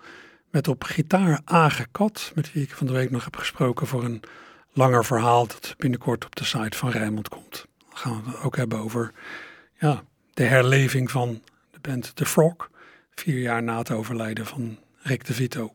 Met 0.51 0.69
op 0.69 0.85
gitaar 0.85 1.41
Age 1.45 1.87
Kat, 1.93 2.33
met 2.35 2.53
wie 2.53 2.63
ik 2.63 2.71
van 2.71 2.87
de 2.87 2.93
week 2.93 3.11
nog 3.11 3.25
heb 3.25 3.37
gesproken 3.37 3.87
voor 3.87 4.05
een 4.05 4.23
langer 4.73 5.05
verhaal 5.05 5.47
dat 5.47 5.75
binnenkort 5.79 6.25
op 6.25 6.37
de 6.37 6.45
site 6.45 6.79
van 6.79 6.91
Rijnmond 6.91 7.29
komt. 7.29 7.67
Dan 7.79 7.97
gaan 7.97 8.23
we 8.25 8.31
het 8.31 8.41
ook 8.41 8.57
hebben 8.57 8.79
over 8.79 9.13
ja, 9.79 10.03
de 10.35 10.45
herleving 10.45 11.11
van 11.11 11.43
de 11.71 11.79
band 11.81 12.17
The 12.17 12.27
Frog, 12.27 12.71
vier 13.15 13.39
jaar 13.39 13.63
na 13.63 13.79
het 13.79 13.91
overlijden 13.91 14.47
van 14.47 14.79
Rick 15.03 15.25
de 15.25 15.35
Vito. 15.35 15.73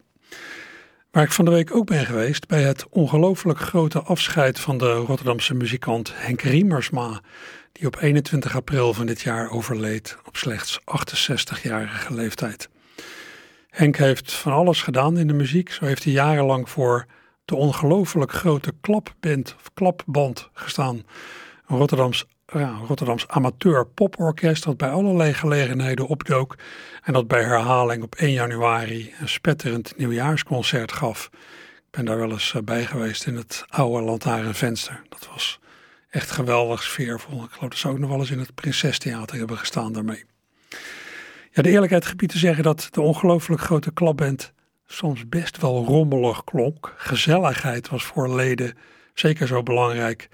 Waar 1.18 1.26
ik 1.26 1.32
van 1.32 1.46
de 1.46 1.52
week 1.52 1.76
ook 1.76 1.86
ben 1.86 2.06
geweest 2.06 2.48
bij 2.48 2.64
het 2.64 2.86
ongelooflijk 2.90 3.60
grote 3.60 4.02
afscheid 4.02 4.60
van 4.60 4.78
de 4.78 4.94
Rotterdamse 4.94 5.54
muzikant 5.54 6.12
Henk 6.16 6.42
Riemersma, 6.42 7.22
die 7.72 7.88
op 7.88 8.02
21 8.02 8.56
april 8.56 8.94
van 8.94 9.06
dit 9.06 9.22
jaar 9.22 9.52
overleed 9.52 10.18
op 10.26 10.38
slechts 10.38 10.80
68-jarige 10.80 12.14
leeftijd. 12.14 12.70
Henk 13.70 13.98
heeft 13.98 14.34
van 14.34 14.52
alles 14.52 14.82
gedaan 14.82 15.18
in 15.18 15.28
de 15.28 15.34
muziek. 15.34 15.72
Zo 15.72 15.86
heeft 15.86 16.04
hij 16.04 16.14
jarenlang 16.14 16.70
voor 16.70 17.06
de 17.46 17.56
ongelooflijk 17.56 18.32
grote 18.32 18.74
klapband 18.82 19.56
of 19.56 19.74
klapband 19.74 20.50
gestaan. 20.54 21.04
Rotterdams, 21.66 22.26
ja, 22.54 22.80
Rotterdams 22.88 23.28
amateur 23.28 23.88
poporkest 23.88 24.64
dat 24.64 24.78
bij 24.78 24.90
allerlei 24.90 25.34
gelegenheden 25.34 26.08
opdook 26.08 26.56
en 27.04 27.14
dat 27.14 27.28
bij 27.28 27.44
herhaling 27.44 28.04
op 28.04 28.16
1 28.16 28.32
januari 28.32 29.14
een 29.20 29.30
spetterend 29.30 29.98
nieuwjaarsconcert 29.98 30.92
gaf. 30.92 31.30
Ik 31.76 31.92
ben 31.92 32.06
daar 32.06 32.18
wel 32.18 32.32
eens 32.32 32.54
eh, 32.54 32.62
bij 32.62 32.86
geweest 32.86 33.26
in 33.26 33.36
het 33.36 33.66
oude 33.70 34.04
lantaarnvenster. 34.04 35.02
Dat 35.10 35.28
was 35.32 35.60
echt 36.10 36.32
geweldig 36.32 36.84
sfeervol. 36.84 37.44
Ik 37.44 37.52
geloof 37.52 37.70
dat 37.70 37.80
ze 37.80 37.88
ook 37.88 38.00
nog 38.00 38.10
wel 38.10 38.20
eens 38.20 38.32
in 38.32 38.40
het 38.40 38.56
Prinsestheater 38.56 39.38
hebben 39.38 39.58
gestaan 39.58 39.94
daarmee. 39.94 40.24
Ja, 41.52 41.62
de 41.62 41.70
eerlijkheid 41.70 42.06
gebied 42.06 42.30
te 42.30 42.38
zeggen 42.38 42.64
dat 42.64 42.88
de 42.92 43.02
ongelooflijk 43.02 43.62
grote 43.62 43.92
klapband 43.92 44.54
soms 44.86 45.30
best 45.30 45.62
wel 45.62 45.86
rommelig 45.86 46.44
klonk. 46.44 46.94
Gezelligheid 46.98 47.90
was 47.90 48.04
voor 48.04 48.36
leden 48.36 48.78
zeker 49.14 49.48
zo 49.48 49.64
belangrijk 49.64 50.30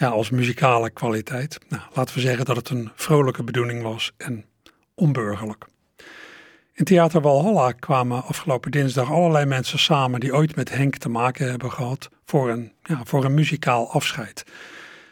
ja, 0.00 0.08
als 0.08 0.30
muzikale 0.30 0.90
kwaliteit. 0.90 1.58
Nou, 1.68 1.82
laten 1.94 2.14
we 2.14 2.20
zeggen 2.20 2.44
dat 2.44 2.56
het 2.56 2.68
een 2.68 2.90
vrolijke 2.94 3.42
bedoeling 3.42 3.82
was 3.82 4.12
en 4.16 4.44
onburgerlijk. 4.94 5.64
In 6.72 6.84
Theater 6.84 7.20
Walhalla 7.20 7.72
kwamen 7.72 8.24
afgelopen 8.24 8.70
dinsdag 8.70 9.10
allerlei 9.10 9.44
mensen 9.44 9.78
samen 9.78 10.20
die 10.20 10.34
ooit 10.34 10.56
met 10.56 10.70
Henk 10.70 10.96
te 10.96 11.08
maken 11.08 11.50
hebben 11.50 11.72
gehad 11.72 12.08
voor 12.24 12.50
een, 12.50 12.72
ja, 12.82 13.00
voor 13.04 13.24
een 13.24 13.34
muzikaal 13.34 13.92
afscheid. 13.92 14.44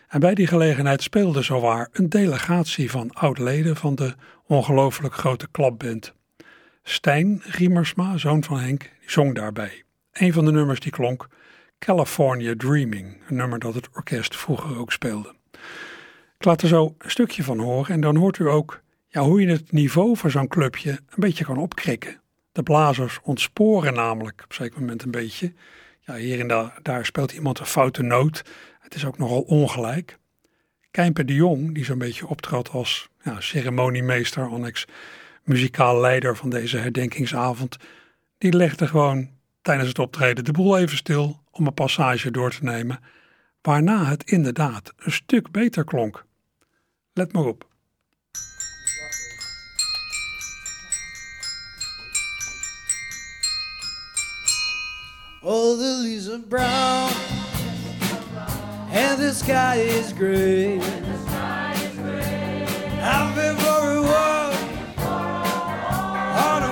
En 0.09 0.20
bij 0.20 0.34
die 0.34 0.47
gelegenheid 0.47 1.03
speelde 1.03 1.43
zowaar 1.43 1.89
een 1.93 2.09
delegatie 2.09 2.91
van 2.91 3.11
oud-leden 3.12 3.76
van 3.76 3.95
de 3.95 4.14
ongelooflijk 4.47 5.14
grote 5.14 5.49
klapband. 5.51 6.12
Stijn 6.82 7.43
Riemersma, 7.45 8.16
zoon 8.16 8.45
van 8.45 8.59
Henk, 8.59 8.93
zong 9.07 9.34
daarbij. 9.34 9.82
Een 10.12 10.32
van 10.32 10.45
de 10.45 10.53
nummers 10.53 10.80
die 10.80 10.93
klonk 10.93 11.28
California 11.79 12.55
Dreaming, 12.57 13.16
een 13.29 13.37
nummer 13.37 13.59
dat 13.59 13.74
het 13.74 13.89
orkest 13.95 14.37
vroeger 14.37 14.79
ook 14.79 14.93
speelde. 14.93 15.35
Ik 16.39 16.45
laat 16.45 16.62
er 16.62 16.68
zo 16.68 16.95
een 16.99 17.11
stukje 17.11 17.43
van 17.43 17.59
horen 17.59 17.95
en 17.95 18.01
dan 18.01 18.16
hoort 18.16 18.39
u 18.39 18.49
ook 18.49 18.83
ja, 19.09 19.22
hoe 19.22 19.41
je 19.41 19.47
het 19.47 19.72
niveau 19.72 20.16
van 20.16 20.31
zo'n 20.31 20.49
clubje 20.49 20.91
een 20.91 21.16
beetje 21.16 21.45
kan 21.45 21.59
opkrikken. 21.59 22.20
De 22.53 22.62
blazers 22.62 23.18
ontsporen 23.22 23.95
namelijk 23.95 24.41
op 24.45 24.49
een 24.49 24.55
zeker 24.55 24.81
moment 24.81 25.03
een 25.03 25.11
beetje. 25.11 25.53
Ja, 26.01 26.14
hier 26.14 26.41
en 26.41 26.72
daar, 26.83 27.07
speelt 27.07 27.33
iemand 27.33 27.59
een 27.59 27.66
foute 27.66 28.03
noot. 28.03 28.43
Het 28.79 28.95
is 28.95 29.05
ook 29.05 29.18
nogal 29.18 29.41
ongelijk. 29.41 30.18
Kijmper 30.91 31.26
de 31.26 31.35
Jong, 31.35 31.74
die 31.74 31.85
zo'n 31.85 31.99
beetje 31.99 32.26
optrad 32.26 32.70
als 32.70 33.09
ja, 33.22 33.41
ceremoniemeester, 33.41 34.49
annex 34.49 34.85
muzikaal 35.45 36.01
leider 36.01 36.37
van 36.37 36.51
deze 36.51 36.79
herdenkingsavond, 36.79 37.76
die 38.39 38.53
legde 38.53 38.87
gewoon 38.87 39.31
tijdens 39.62 39.89
het 39.89 39.99
optreden 39.99 40.45
de 40.45 40.53
boel 40.53 40.79
even 40.79 40.97
stil 40.97 41.43
om 41.59 41.67
een 41.67 41.75
passage 41.75 42.31
door 42.31 42.51
te 42.51 42.65
nemen, 42.65 43.01
waarna 43.63 44.05
het 44.05 44.31
inderdaad 44.31 44.93
een 44.97 45.13
stuk 45.13 45.51
beter 45.51 45.85
klonk. 45.85 46.25
Let 47.13 47.33
maar 47.33 47.45
op. 47.45 47.67
All 55.43 55.77
the 55.77 56.01
leaves 56.03 56.29
are 56.29 56.39
brown 56.39 57.13
and 58.93 59.19
the 59.19 59.33
sky 59.35 59.77
is 59.77 60.13
gray. 60.13 60.81
I've 63.01 63.35
been 63.35 63.57
for 63.57 63.91
a 63.91 64.03
walk 64.03 64.55
on 66.45 66.63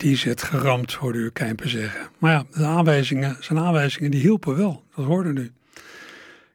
die 0.00 0.16
zit 0.16 0.42
geramd, 0.42 0.92
hoorde 0.92 1.18
u 1.18 1.30
Kijmper 1.30 1.68
zeggen. 1.68 2.08
Maar 2.18 2.32
ja, 2.32 2.44
de 2.54 2.64
aanwijzingen, 2.64 3.36
zijn 3.40 3.58
aanwijzingen 3.58 4.10
die 4.10 4.20
hielpen 4.20 4.56
wel, 4.56 4.84
dat 4.94 5.04
hoorde 5.04 5.40
u. 5.40 5.52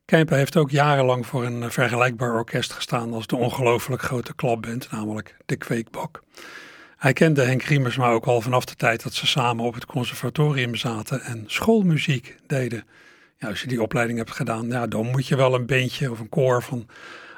Kijmper 0.06 0.38
heeft 0.38 0.58
ook 0.58 0.72
jarenlang 0.72 1.26
voor 1.26 1.46
een 1.46 1.72
vergelijkbaar 1.72 2.34
orkest 2.34 2.72
gestaan 2.72 3.14
als 3.14 3.28
de 3.28 3.36
ongelooflijk 3.36 4.02
grote 4.02 4.36
klapband, 4.36 4.92
namelijk 4.92 5.36
de 5.46 5.56
Kweekbak. 5.56 6.24
Hij 6.98 7.14
kende 7.14 7.42
Henk 7.42 7.62
Riemersma 7.62 8.10
ook 8.10 8.26
al 8.26 8.42
vanaf 8.42 8.66
de 8.66 8.76
tijd 8.76 9.04
dat 9.04 9.14
ze 9.14 9.28
samen 9.28 9.66
op 9.66 9.74
het 9.74 9.86
conservatorium 9.86 10.76
zaten 10.76 11.22
en 11.22 11.44
schoolmuziek 11.48 12.36
deden. 12.48 12.84
Ja, 13.38 13.48
als 13.48 13.62
je 13.62 13.68
die 13.68 13.82
opleiding 13.82 14.18
hebt 14.18 14.32
gedaan, 14.32 14.68
ja, 14.68 14.88
dan 14.88 15.06
moet 15.12 15.28
je 15.28 15.36
wel 15.36 15.56
een 15.56 15.66
beentje 15.66 16.12
of 16.12 16.20
een 16.20 16.30
koor 16.30 16.64
van 16.64 16.88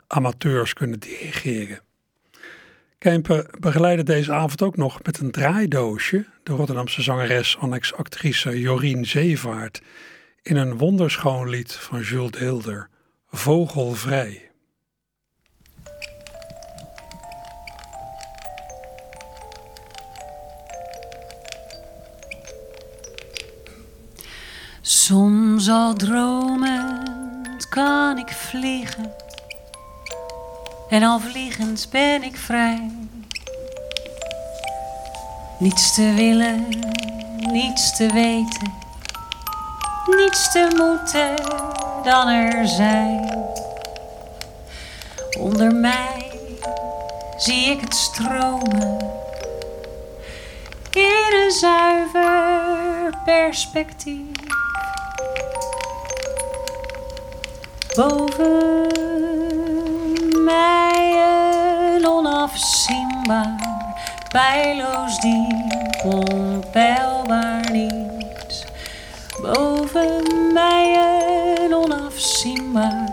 amateurs 0.07 0.73
kunnen 0.73 0.99
dirigeren. 0.99 1.79
Kemper 2.97 3.49
begeleidde 3.59 4.03
deze 4.03 4.33
avond 4.33 4.61
ook 4.61 4.77
nog 4.77 5.03
met 5.03 5.19
een 5.19 5.31
draaidoosje 5.31 6.25
de 6.43 6.51
Rotterdamse 6.51 7.01
zangeres 7.01 7.57
annex 7.57 7.93
actrice 7.93 8.59
Jorien 8.59 9.05
Zeevaart 9.05 9.81
in 10.41 10.55
een 10.55 10.77
wonderschoon 10.77 11.49
lied 11.49 11.73
van 11.73 12.01
Jules 12.01 12.31
Deelder, 12.31 12.89
Vogelvrij. 13.27 14.51
Soms 24.81 25.69
al 25.69 25.93
dromend 25.93 27.69
kan 27.69 28.17
ik 28.17 28.29
vliegen. 28.29 29.26
En 30.89 31.03
al 31.03 31.19
vliegend 31.19 31.87
ben 31.91 32.23
ik 32.23 32.37
vrij. 32.37 32.91
Niets 35.59 35.95
te 35.95 36.13
willen, 36.15 36.67
niets 37.51 37.97
te 37.97 38.13
weten. 38.13 38.73
Niets 40.17 40.51
te 40.51 40.67
moeten 40.75 41.35
dan 42.03 42.27
er 42.27 42.67
zijn. 42.67 43.45
Onder 45.39 45.75
mij 45.75 46.31
zie 47.37 47.71
ik 47.71 47.81
het 47.81 47.95
stromen 47.95 48.97
in 50.91 51.33
een 51.43 51.51
zuiver 51.51 53.13
perspectief. 53.25 54.25
Boven 57.95 58.76
onafzienbaar, 63.27 63.55
pijloos 64.29 65.19
diep, 65.19 66.03
onpeilbaar 66.05 67.71
niets. 67.71 68.65
Boven 69.41 70.23
mij 70.53 70.99
een 71.59 71.73
onafzienbaar, 71.73 73.09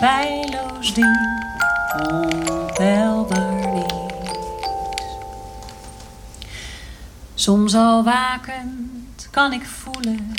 pijloos 0.00 0.94
diep, 0.94 1.64
onpeilbaar 2.10 3.68
niets. 3.74 5.06
Soms 7.34 7.74
al 7.74 8.04
wakend 8.04 9.28
kan 9.30 9.52
ik 9.52 9.64
voelen 9.64 10.34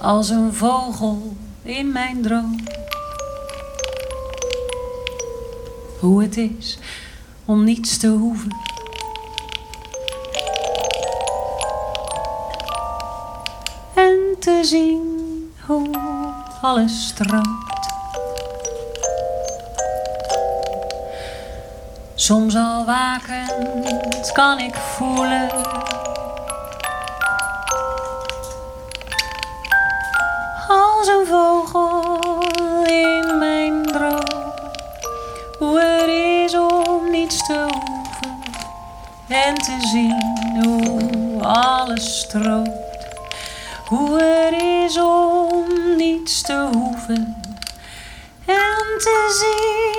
als 0.00 0.28
een 0.28 0.54
vogel 0.54 1.36
in 1.62 1.92
mijn 1.92 2.22
droom. 2.22 2.65
Hoe 6.06 6.22
het 6.22 6.36
is 6.36 6.78
om 7.44 7.64
niets 7.64 7.98
te 7.98 8.08
hoeven. 8.08 8.56
En 13.94 14.36
te 14.40 14.60
zien 14.62 15.00
hoe 15.66 15.90
alles 16.60 17.06
stroomt. 17.06 17.64
Soms 22.14 22.56
al 22.56 22.84
wakend 22.84 24.32
kan 24.32 24.58
ik 24.58 24.74
voelen 24.74 25.50
en 39.28 39.54
te 39.54 39.76
zien 39.80 40.64
hoe 40.64 41.42
alles 41.42 42.18
stroomt. 42.18 42.70
Hoe 43.88 44.22
het 44.22 44.62
is 44.62 44.98
om 44.98 45.96
niets 45.96 46.42
te 46.42 46.68
hoeven 46.72 47.42
en 48.46 48.98
te 48.98 49.36
zien 49.38 49.95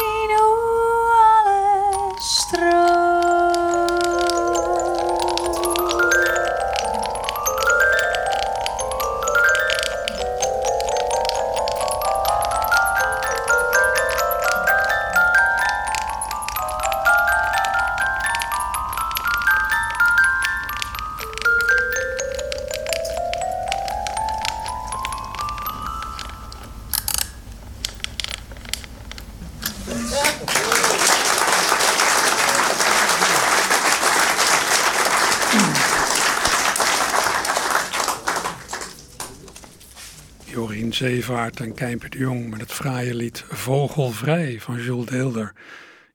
Zeevaart 40.98 41.60
en 41.60 41.74
Kijmper 41.74 42.10
de 42.10 42.18
Jong 42.18 42.50
met 42.50 42.60
het 42.60 42.72
fraaie 42.72 43.14
lied 43.14 43.46
Vogelvrij 43.50 44.60
van 44.60 44.82
Jules 44.82 45.06
Deelder. 45.06 45.54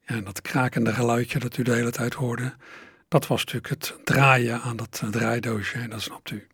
Ja, 0.07 0.15
en 0.15 0.25
dat 0.25 0.41
krakende 0.41 0.93
geluidje 0.93 1.39
dat 1.39 1.57
u 1.57 1.63
de 1.63 1.73
hele 1.73 1.91
tijd 1.91 2.15
hoorde, 2.15 2.55
dat 3.09 3.27
was 3.27 3.45
natuurlijk 3.45 3.69
het 3.69 3.95
draaien 4.05 4.61
aan 4.61 4.77
dat 4.77 5.01
eh, 5.03 5.09
draaidoosje, 5.09 5.79
en 5.79 5.91
dat 5.91 6.03
snapt 6.03 6.31
u. 6.31 6.47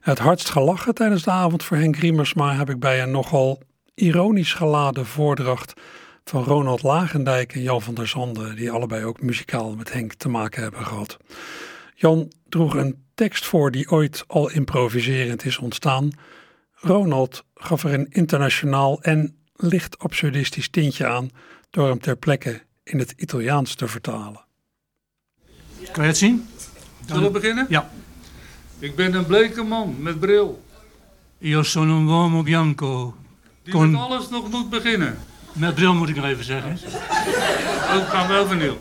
Het 0.00 0.18
hardst 0.18 0.50
gelachen 0.50 0.94
tijdens 0.94 1.22
de 1.22 1.30
avond 1.30 1.64
voor 1.64 1.76
Henk 1.76 1.96
Riemersma 1.96 2.56
heb 2.56 2.70
ik 2.70 2.78
bij 2.78 3.02
een 3.02 3.10
nogal 3.10 3.62
ironisch 3.94 4.54
geladen 4.54 5.06
voordracht 5.06 5.72
van 6.24 6.44
Ronald 6.44 6.82
Lagendijk 6.82 7.54
en 7.54 7.62
Jan 7.62 7.82
van 7.82 7.94
der 7.94 8.08
Zanden, 8.08 8.56
die 8.56 8.70
allebei 8.70 9.04
ook 9.04 9.22
muzikaal 9.22 9.74
met 9.74 9.92
Henk 9.92 10.14
te 10.14 10.28
maken 10.28 10.62
hebben 10.62 10.86
gehad. 10.86 11.16
Jan 11.94 12.32
droeg 12.48 12.74
een 12.74 13.04
tekst 13.14 13.46
voor 13.46 13.70
die 13.70 13.90
ooit 13.90 14.24
al 14.26 14.50
improviserend 14.50 15.44
is 15.44 15.58
ontstaan. 15.58 16.10
Ronald 16.84 17.44
gaf 17.54 17.84
er 17.84 17.92
een 17.94 18.06
internationaal 18.10 19.02
en 19.02 19.36
licht 19.56 19.98
absurdistisch 19.98 20.68
tintje 20.68 21.06
aan 21.06 21.30
door 21.70 21.88
hem 21.88 22.00
ter 22.00 22.16
plekke 22.16 22.62
in 22.84 22.98
het 22.98 23.14
Italiaans 23.16 23.74
te 23.74 23.88
vertalen. 23.88 24.44
Kan 25.92 26.02
je 26.02 26.08
het 26.08 26.16
zien? 26.16 26.48
Zullen 27.06 27.22
we 27.22 27.30
beginnen? 27.30 27.66
Ja. 27.68 27.90
Ik 28.78 28.96
ben 28.96 29.14
een 29.14 29.26
bleke 29.26 29.62
man 29.62 29.96
met 29.98 30.20
bril. 30.20 30.62
Io 31.38 31.62
sono 31.62 31.98
un 31.98 32.06
uomo 32.06 32.42
bianco. 32.42 33.16
Die 33.62 33.72
Con... 33.72 33.90
met 33.90 34.00
alles 34.00 34.28
nog 34.28 34.50
moet 34.50 34.70
beginnen. 34.70 35.18
Met 35.52 35.74
bril 35.74 35.94
moet 35.94 36.08
ik 36.08 36.16
nog 36.16 36.24
even 36.24 36.44
zeggen. 36.44 36.72
Ook 37.96 38.08
gaan 38.08 38.28
we 38.28 38.34
overnieuw. 38.34 38.76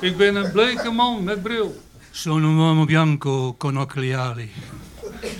Ik 0.00 0.16
ben 0.16 0.34
een 0.34 0.52
bleke 0.52 0.90
man 0.90 1.24
met 1.24 1.42
bril. 1.42 1.80
Sono 2.10 2.48
un 2.48 2.56
uomo 2.56 2.84
bianco 2.84 3.54
con 3.54 3.78
occhiali. 3.78 4.50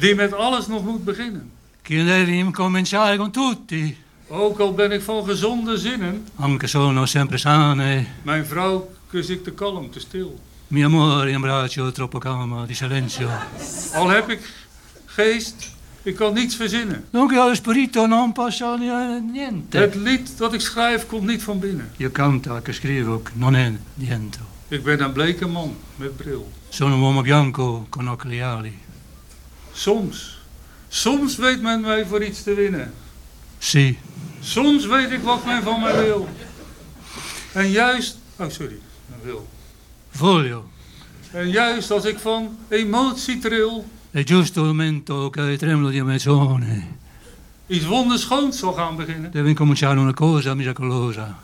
Die 0.01 0.15
met 0.15 0.33
alles 0.33 0.67
nog 0.67 0.85
moet 0.85 1.05
beginnen. 1.05 1.53
Che 1.87 2.03
devi 2.03 2.39
incominciare 2.39 3.19
con 3.19 3.31
tutti. 3.31 3.95
Ook 4.29 4.59
al 4.59 4.73
ben 4.73 4.93
ik 4.93 5.03
van 5.03 5.25
gezonde 5.25 5.79
zinnen. 5.79 6.27
Anche 6.37 6.67
sono 6.67 7.05
sempre 7.05 7.37
sane. 7.37 8.07
Mijn 8.23 8.47
vrouw 8.47 8.91
kus 9.11 9.29
ik 9.29 9.45
te 9.45 9.53
kalm, 9.53 9.91
te 9.91 10.01
stil. 10.01 10.41
Mi 10.69 10.83
amore 10.83 11.31
in 11.31 11.41
braccio 11.41 11.93
troppo 11.93 12.19
calmo 12.19 12.65
di 12.65 12.75
silenzio. 12.75 13.29
Al 13.93 14.09
heb 14.09 14.31
ik 14.31 14.41
geest, 15.07 15.71
ik 16.03 16.17
kan 16.17 16.35
niets 16.35 16.57
verzinnen. 16.57 17.05
Dunque 17.11 17.37
lo 17.37 17.55
spirito 17.55 18.07
non 18.07 18.33
passa 18.33 18.77
niente. 18.77 19.79
Het 19.79 19.95
lied 19.95 20.39
dat 20.39 20.53
ik 20.53 20.61
schrijf 20.61 21.07
komt 21.07 21.27
niet 21.27 21.43
van 21.43 21.59
binnen. 21.59 21.93
Io 21.97 22.11
canto 22.11 22.61
che 22.63 22.73
scrivo 22.73 23.23
non 23.33 23.55
è 23.55 23.73
niente. 23.95 24.39
Ik 24.69 24.83
ben 24.83 25.03
een 25.03 25.13
bleke 25.13 25.47
man 25.47 25.77
met 25.97 26.17
bril. 26.17 26.51
Sono 26.69 26.95
un 26.95 27.01
uomo 27.01 27.21
bianco 27.21 27.87
con 27.91 28.09
occhiali. 28.09 28.79
Soms, 29.73 30.34
soms 30.95 31.37
weet 31.37 31.63
men 31.63 31.81
mij 31.81 32.07
voor 32.07 32.25
iets 32.25 32.43
te 32.43 32.55
winnen. 32.55 32.93
Sì. 33.59 33.99
Soms 34.41 34.87
weet 34.87 35.11
ik 35.11 35.23
wat 35.23 35.45
men 35.45 35.63
van 35.63 35.81
mij 35.81 35.97
wil. 36.05 36.29
En 37.53 37.71
juist, 37.71 38.19
oh 38.37 38.51
sorry, 38.51 38.79
wil. 39.23 39.49
Voglio. 40.11 40.65
En 41.33 41.51
juist 41.51 41.91
als 41.91 42.05
ik 42.05 42.19
van 42.19 42.57
emotie 42.69 43.39
tril, 43.39 43.85
È 44.11 44.23
giusto 44.25 44.61
il 44.61 44.67
momento 44.67 45.31
che 45.31 45.57
tremolo 45.59 45.89
di 45.91 45.99
emozione. 45.99 46.87
iets 47.67 47.85
wonderschoons 47.87 48.59
zal 48.59 48.73
gaan 48.73 48.97
beginnen, 48.97 49.31
Devo 49.33 49.49
incominciare 49.49 49.99
una 50.01 50.15
cosa 50.15 50.55
miracolosa. 50.55 51.39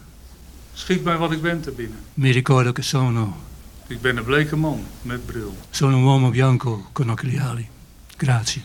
schiet 0.74 1.05
mij 1.05 1.16
wat 1.16 1.32
ik 1.32 1.42
ben 1.42 1.61
te 1.61 1.70
binnen. 1.70 1.98
Mi 2.14 2.30
ricordo 2.32 2.72
che 2.72 2.82
sono, 2.82 3.36
Ik 3.86 4.01
ben 4.01 4.16
een 4.16 4.24
bleke 4.24 4.57
man 4.57 4.86
met 5.03 5.26
bril. 5.26 5.57
sono 5.70 5.96
un 5.96 6.05
uomo 6.05 6.30
bianco 6.30 6.88
con 6.92 7.11
occhiali. 7.11 7.68
Grazie. 8.16 8.62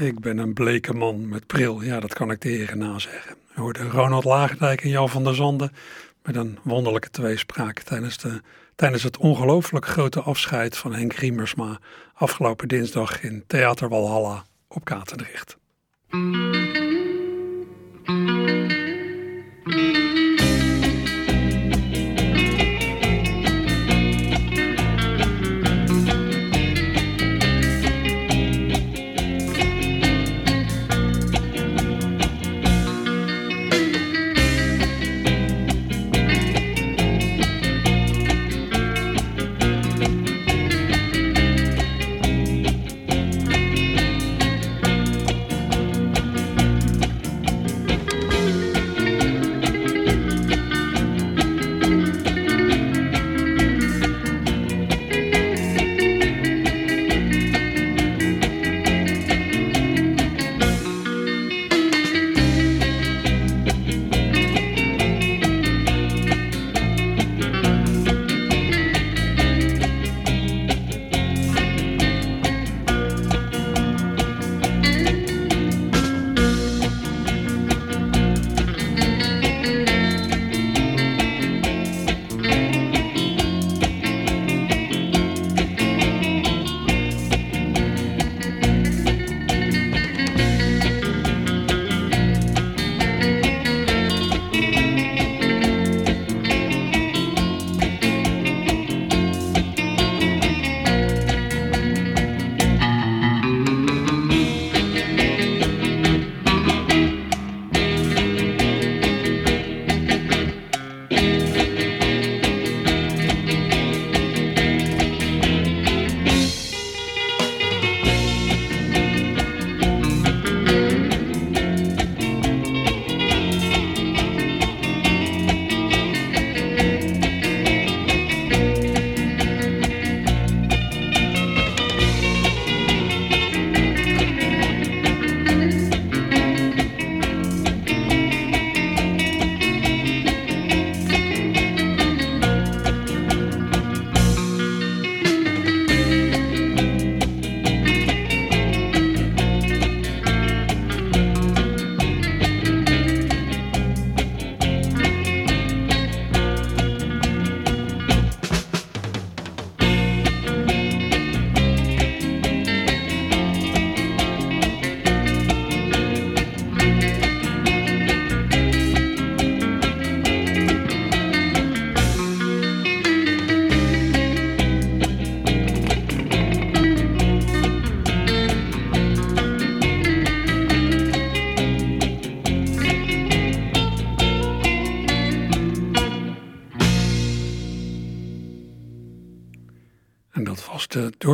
Ik 0.00 0.20
ben 0.20 0.38
een 0.38 0.52
bleke 0.52 0.94
man 0.94 1.28
met 1.28 1.46
bril. 1.46 1.82
Ja, 1.82 2.00
dat 2.00 2.14
kan 2.14 2.30
ik 2.30 2.40
de 2.40 2.48
heren 2.48 2.78
nazeggen. 2.78 3.36
We 3.54 3.60
hoorden 3.60 3.90
Ronald 3.90 4.24
Lagendijk 4.24 4.82
en 4.82 4.88
Jan 4.88 5.08
van 5.08 5.24
der 5.24 5.34
Zanden 5.34 5.72
met 6.22 6.36
een 6.36 6.58
wonderlijke 6.62 7.10
tweespraak 7.10 7.80
tijdens, 7.80 8.18
de, 8.18 8.40
tijdens 8.74 9.02
het 9.02 9.16
ongelooflijk 9.16 9.86
grote 9.86 10.20
afscheid 10.20 10.76
van 10.76 10.94
Henk 10.94 11.12
Riemersma 11.12 11.78
afgelopen 12.14 12.68
dinsdag 12.68 13.22
in 13.22 13.44
Theater 13.46 13.88
Walhalla 13.88 14.44
op 14.68 14.84
Katendrecht. 14.84 15.56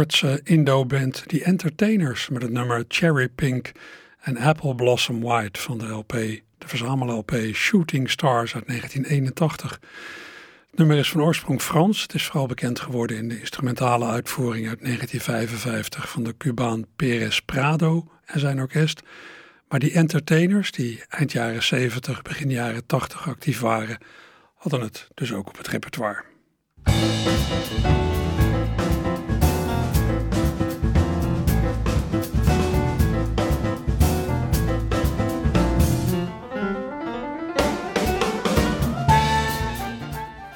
Dordtse 0.07 0.41
Indo-band 0.45 1.25
The 1.27 1.45
Entertainers 1.45 2.29
met 2.29 2.43
het 2.43 2.51
nummer 2.51 2.85
Cherry 2.89 3.29
Pink 3.29 3.73
en 4.21 4.37
Apple 4.37 4.75
Blossom 4.75 5.21
White 5.21 5.61
van 5.61 5.79
de 5.79 5.87
LP, 5.87 6.13
de 6.59 6.67
verzamel-LP 6.67 7.35
Shooting 7.53 8.11
Stars 8.11 8.55
uit 8.55 8.67
1981. 8.67 9.81
Het 10.71 10.79
nummer 10.79 10.97
is 10.97 11.11
van 11.11 11.23
oorsprong 11.23 11.63
Frans. 11.63 12.03
Het 12.03 12.15
is 12.15 12.25
vooral 12.25 12.47
bekend 12.47 12.81
geworden 12.81 13.17
in 13.17 13.29
de 13.29 13.39
instrumentale 13.39 14.07
uitvoering 14.07 14.69
uit 14.69 14.81
1955 14.81 16.09
van 16.09 16.23
de 16.23 16.37
Cubaan 16.37 16.87
Perez 16.97 17.41
Prado 17.41 18.09
en 18.25 18.41
zijn 18.41 18.61
orkest. 18.61 19.03
Maar 19.69 19.79
die 19.79 19.93
entertainers, 19.93 20.71
die 20.71 21.03
eind 21.09 21.33
jaren 21.33 21.63
70, 21.63 22.23
begin 22.23 22.51
jaren 22.51 22.87
80 22.87 23.29
actief 23.29 23.61
waren, 23.61 23.99
hadden 24.55 24.81
het 24.81 25.09
dus 25.15 25.33
ook 25.33 25.49
op 25.49 25.57
het 25.57 25.69
repertoire. 25.69 26.25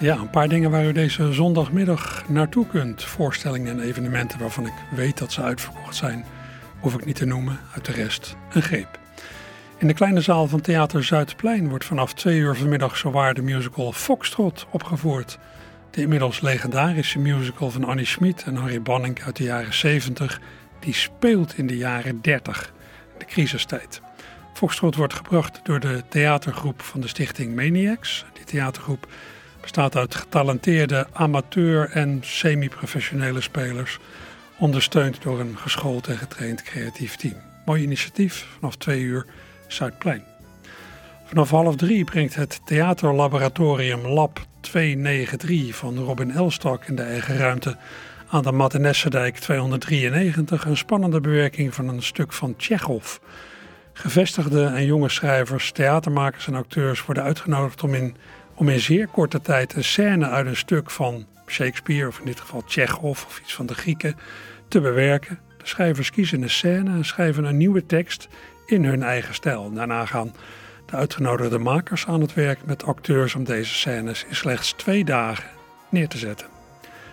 Ja, 0.00 0.16
een 0.16 0.30
paar 0.30 0.48
dingen 0.48 0.70
waar 0.70 0.86
u 0.86 0.92
deze 0.92 1.32
zondagmiddag 1.32 2.24
naartoe 2.28 2.66
kunt. 2.66 3.04
Voorstellingen 3.04 3.78
en 3.78 3.86
evenementen 3.86 4.38
waarvan 4.38 4.66
ik 4.66 4.72
weet 4.90 5.18
dat 5.18 5.32
ze 5.32 5.42
uitverkocht 5.42 5.96
zijn, 5.96 6.24
hoef 6.78 6.94
ik 6.94 7.04
niet 7.04 7.16
te 7.16 7.24
noemen. 7.24 7.58
Uit 7.74 7.84
de 7.84 7.92
rest 7.92 8.36
een 8.52 8.62
greep. 8.62 8.98
In 9.78 9.86
de 9.86 9.94
kleine 9.94 10.20
zaal 10.20 10.46
van 10.46 10.60
Theater 10.60 11.04
Zuidplein 11.04 11.68
wordt 11.68 11.84
vanaf 11.84 12.14
twee 12.14 12.38
uur 12.38 12.56
vanmiddag 12.56 12.96
zowaar 12.96 13.34
de 13.34 13.42
musical 13.42 13.92
Foxtrot 13.92 14.66
opgevoerd. 14.70 15.38
De 15.90 16.00
inmiddels 16.00 16.40
legendarische 16.40 17.18
musical 17.18 17.70
van 17.70 17.84
Annie 17.84 18.06
Schmid 18.06 18.42
en 18.42 18.56
Harry 18.56 18.82
Banning 18.82 19.22
uit 19.22 19.36
de 19.36 19.44
jaren 19.44 19.74
70, 19.74 20.40
die 20.78 20.94
speelt 20.94 21.58
in 21.58 21.66
de 21.66 21.76
jaren 21.76 22.20
30, 22.20 22.72
de 23.18 23.24
crisistijd. 23.24 24.00
Foxtrot 24.54 24.94
wordt 24.94 25.14
gebracht 25.14 25.60
door 25.62 25.80
de 25.80 26.02
theatergroep 26.08 26.82
van 26.82 27.00
de 27.00 27.08
stichting 27.08 27.54
Maniacs. 27.54 28.24
Die 28.32 28.44
theatergroep 28.44 29.06
bestaat 29.70 29.96
uit 29.96 30.14
getalenteerde 30.14 31.06
amateur- 31.12 31.90
en 31.90 32.18
semi-professionele 32.20 33.40
spelers, 33.40 33.98
ondersteund 34.58 35.22
door 35.22 35.40
een 35.40 35.56
geschoold 35.58 36.06
en 36.06 36.18
getraind 36.18 36.62
creatief 36.62 37.16
team. 37.16 37.34
Mooi 37.64 37.82
initiatief, 37.82 38.46
vanaf 38.58 38.76
twee 38.76 39.00
uur 39.00 39.26
Zuidplein. 39.66 40.24
Vanaf 41.24 41.50
half 41.50 41.76
drie 41.76 42.04
brengt 42.04 42.34
het 42.34 42.60
theaterlaboratorium 42.64 44.06
Lab 44.06 44.40
293 44.60 45.76
van 45.76 45.98
Robin 45.98 46.30
Elstak 46.30 46.84
in 46.84 46.96
de 46.96 47.02
eigen 47.02 47.36
ruimte 47.36 47.76
aan 48.28 48.42
de 48.42 48.52
Mattenessendijk 48.52 49.36
293 49.36 50.64
een 50.64 50.76
spannende 50.76 51.20
bewerking 51.20 51.74
van 51.74 51.88
een 51.88 52.02
stuk 52.02 52.32
van 52.32 52.56
Tsjechov. 52.56 53.16
Gevestigde 53.92 54.64
en 54.64 54.84
jonge 54.84 55.08
schrijvers, 55.08 55.72
theatermakers 55.72 56.46
en 56.46 56.54
acteurs 56.54 57.04
worden 57.04 57.22
uitgenodigd 57.22 57.82
om 57.82 57.94
in, 57.94 58.16
om 58.60 58.68
in 58.68 58.80
zeer 58.80 59.06
korte 59.06 59.40
tijd 59.40 59.74
een 59.74 59.84
scène 59.84 60.28
uit 60.28 60.46
een 60.46 60.56
stuk 60.56 60.90
van 60.90 61.26
Shakespeare, 61.46 62.08
of 62.08 62.18
in 62.18 62.24
dit 62.24 62.40
geval 62.40 62.64
Tsjechov 62.64 63.24
of 63.24 63.40
iets 63.42 63.54
van 63.54 63.66
de 63.66 63.74
Grieken, 63.74 64.16
te 64.68 64.80
bewerken. 64.80 65.38
De 65.58 65.66
schrijvers 65.66 66.10
kiezen 66.10 66.42
een 66.42 66.50
scène 66.50 66.90
en 66.90 67.04
schrijven 67.04 67.44
een 67.44 67.56
nieuwe 67.56 67.86
tekst 67.86 68.28
in 68.66 68.84
hun 68.84 69.02
eigen 69.02 69.34
stijl. 69.34 69.72
Daarna 69.72 70.06
gaan 70.06 70.34
de 70.86 70.96
uitgenodigde 70.96 71.58
makers 71.58 72.06
aan 72.06 72.20
het 72.20 72.34
werk 72.34 72.58
met 72.66 72.84
acteurs 72.84 73.34
om 73.34 73.44
deze 73.44 73.74
scènes 73.74 74.24
in 74.28 74.36
slechts 74.36 74.72
twee 74.72 75.04
dagen 75.04 75.48
neer 75.88 76.08
te 76.08 76.18
zetten. 76.18 76.46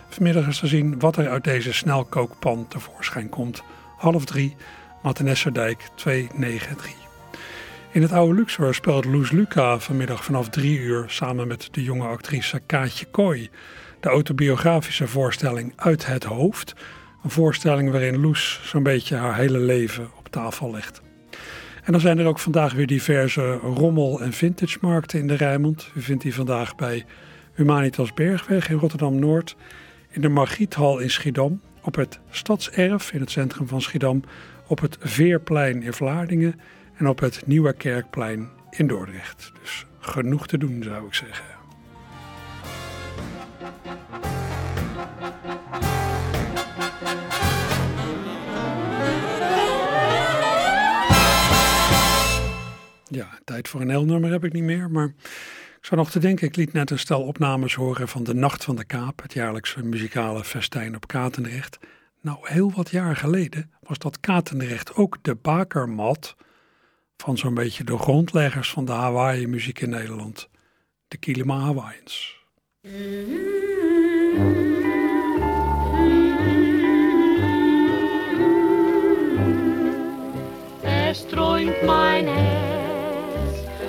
Vanmiddag 0.08 0.46
is 0.46 0.58
te 0.58 0.66
zien 0.66 0.98
wat 0.98 1.16
er 1.16 1.28
uit 1.28 1.44
deze 1.44 1.72
snelkookpan 1.72 2.68
tevoorschijn 2.68 3.28
komt. 3.28 3.62
Half 3.96 4.24
drie, 4.24 4.56
Mattenesserdijk 5.02 5.88
293. 5.94 7.07
In 7.90 8.02
het 8.02 8.12
oude 8.12 8.34
Luxor 8.34 8.74
speelt 8.74 9.04
Loes 9.04 9.30
Luca 9.30 9.78
vanmiddag 9.78 10.24
vanaf 10.24 10.48
drie 10.48 10.78
uur 10.78 11.04
samen 11.06 11.48
met 11.48 11.68
de 11.70 11.82
jonge 11.82 12.06
actrice 12.06 12.60
Kaatje 12.66 13.04
Kooi. 13.04 13.48
De 14.00 14.08
autobiografische 14.08 15.06
voorstelling 15.06 15.72
Uit 15.76 16.06
het 16.06 16.24
Hoofd. 16.24 16.74
Een 17.22 17.30
voorstelling 17.30 17.90
waarin 17.90 18.20
Loes 18.20 18.60
zo'n 18.64 18.82
beetje 18.82 19.16
haar 19.16 19.36
hele 19.36 19.58
leven 19.58 20.08
op 20.18 20.28
tafel 20.28 20.70
legt. 20.70 21.00
En 21.84 21.92
dan 21.92 22.00
zijn 22.00 22.18
er 22.18 22.26
ook 22.26 22.38
vandaag 22.38 22.72
weer 22.72 22.86
diverse 22.86 23.52
rommel- 23.52 24.20
en 24.20 24.32
vintage-markten 24.32 25.18
in 25.18 25.26
de 25.26 25.34
Rijnmond. 25.34 25.90
U 25.94 26.02
vindt 26.02 26.22
die 26.22 26.34
vandaag 26.34 26.76
bij 26.76 27.04
Humanitas 27.54 28.14
Bergweg 28.14 28.68
in 28.68 28.78
Rotterdam-Noord, 28.78 29.56
in 30.10 30.20
de 30.20 30.28
Margriethal 30.28 30.98
in 30.98 31.10
Schiedam, 31.10 31.60
op 31.82 31.94
het 31.94 32.18
Stadserf 32.30 33.12
in 33.12 33.20
het 33.20 33.30
centrum 33.30 33.68
van 33.68 33.82
Schiedam, 33.82 34.22
op 34.66 34.80
het 34.80 34.96
Veerplein 35.00 35.82
in 35.82 35.92
Vlaardingen 35.92 36.60
en 36.98 37.08
op 37.08 37.18
het 37.18 37.46
Nieuwe 37.46 37.72
Kerkplein 37.72 38.48
in 38.70 38.86
Dordrecht. 38.86 39.52
Dus 39.62 39.86
genoeg 39.98 40.46
te 40.46 40.58
doen 40.58 40.82
zou 40.82 41.06
ik 41.06 41.14
zeggen. 41.14 41.44
Ja, 53.10 53.38
tijd 53.44 53.68
voor 53.68 53.80
een 53.80 53.90
heel 53.90 54.04
nummer 54.04 54.30
heb 54.30 54.44
ik 54.44 54.52
niet 54.52 54.62
meer, 54.62 54.90
maar 54.90 55.06
ik 55.78 55.84
zou 55.84 56.00
nog 56.00 56.10
te 56.10 56.18
denken, 56.18 56.46
ik 56.46 56.56
liet 56.56 56.72
net 56.72 56.90
een 56.90 56.98
stel 56.98 57.22
opnames 57.22 57.74
horen 57.74 58.08
van 58.08 58.24
de 58.24 58.34
Nacht 58.34 58.64
van 58.64 58.76
de 58.76 58.84
Kaap, 58.84 59.22
het 59.22 59.32
jaarlijkse 59.32 59.84
muzikale 59.84 60.44
festijn 60.44 60.96
op 60.96 61.06
Katendrecht. 61.06 61.78
Nou, 62.20 62.38
heel 62.42 62.72
wat 62.74 62.90
jaar 62.90 63.16
geleden 63.16 63.70
was 63.80 63.98
dat 63.98 64.20
Katendrecht 64.20 64.94
ook 64.94 65.18
de 65.22 65.34
bakermat 65.34 66.36
van 67.22 67.38
zo'n 67.38 67.54
beetje 67.54 67.84
de 67.84 67.98
grondleggers 67.98 68.70
van 68.70 68.84
de 68.84 68.92
Hawaii-muziek 68.92 69.80
in 69.80 69.90
Nederland, 69.90 70.48
de 71.08 71.16
Kilima 71.16 71.58
Hawaiians. 71.58 72.36
Er 80.82 81.16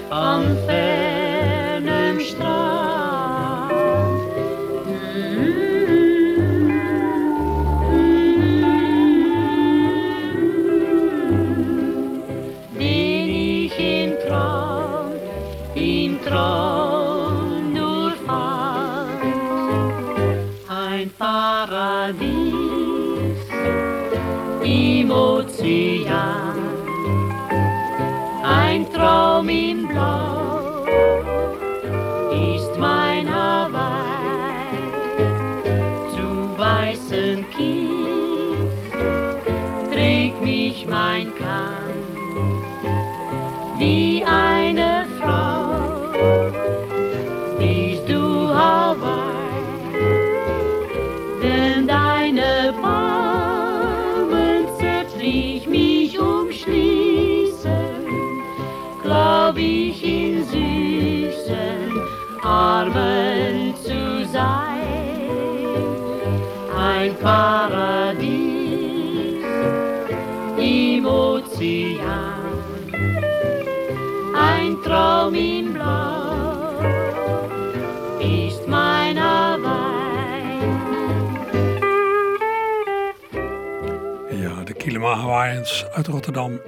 am 0.09 0.43
fernen 0.65 1.28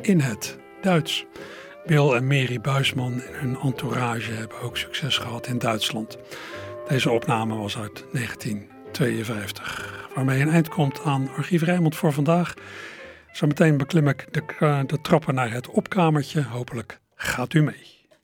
in 0.01 0.19
het 0.19 0.57
Duits. 0.81 1.25
Bill 1.85 2.11
en 2.11 2.27
Mary 2.27 2.61
Buisman 2.61 3.21
en 3.21 3.33
hun 3.33 3.57
entourage 3.63 4.31
hebben 4.31 4.61
ook 4.61 4.77
succes 4.77 5.17
gehad 5.17 5.47
in 5.47 5.57
Duitsland. 5.57 6.17
Deze 6.87 7.09
opname 7.09 7.55
was 7.55 7.77
uit 7.77 8.05
1982. 8.11 8.71
52. 8.91 10.09
Waarmee 10.15 10.41
een 10.41 10.49
eind 10.49 10.69
komt 10.69 11.03
aan 11.03 11.29
Archief 11.35 11.61
Rijnmond 11.61 11.95
voor 11.95 12.13
vandaag. 12.13 12.53
Zometeen 13.31 13.77
beklim 13.77 14.07
ik 14.07 14.27
de, 14.31 14.43
de 14.87 15.01
trappen 15.01 15.35
naar 15.35 15.51
het 15.51 15.67
opkamertje. 15.67 16.43
Hopelijk 16.43 16.99
gaat 17.15 17.53
u 17.53 17.61
mee. 17.61 17.90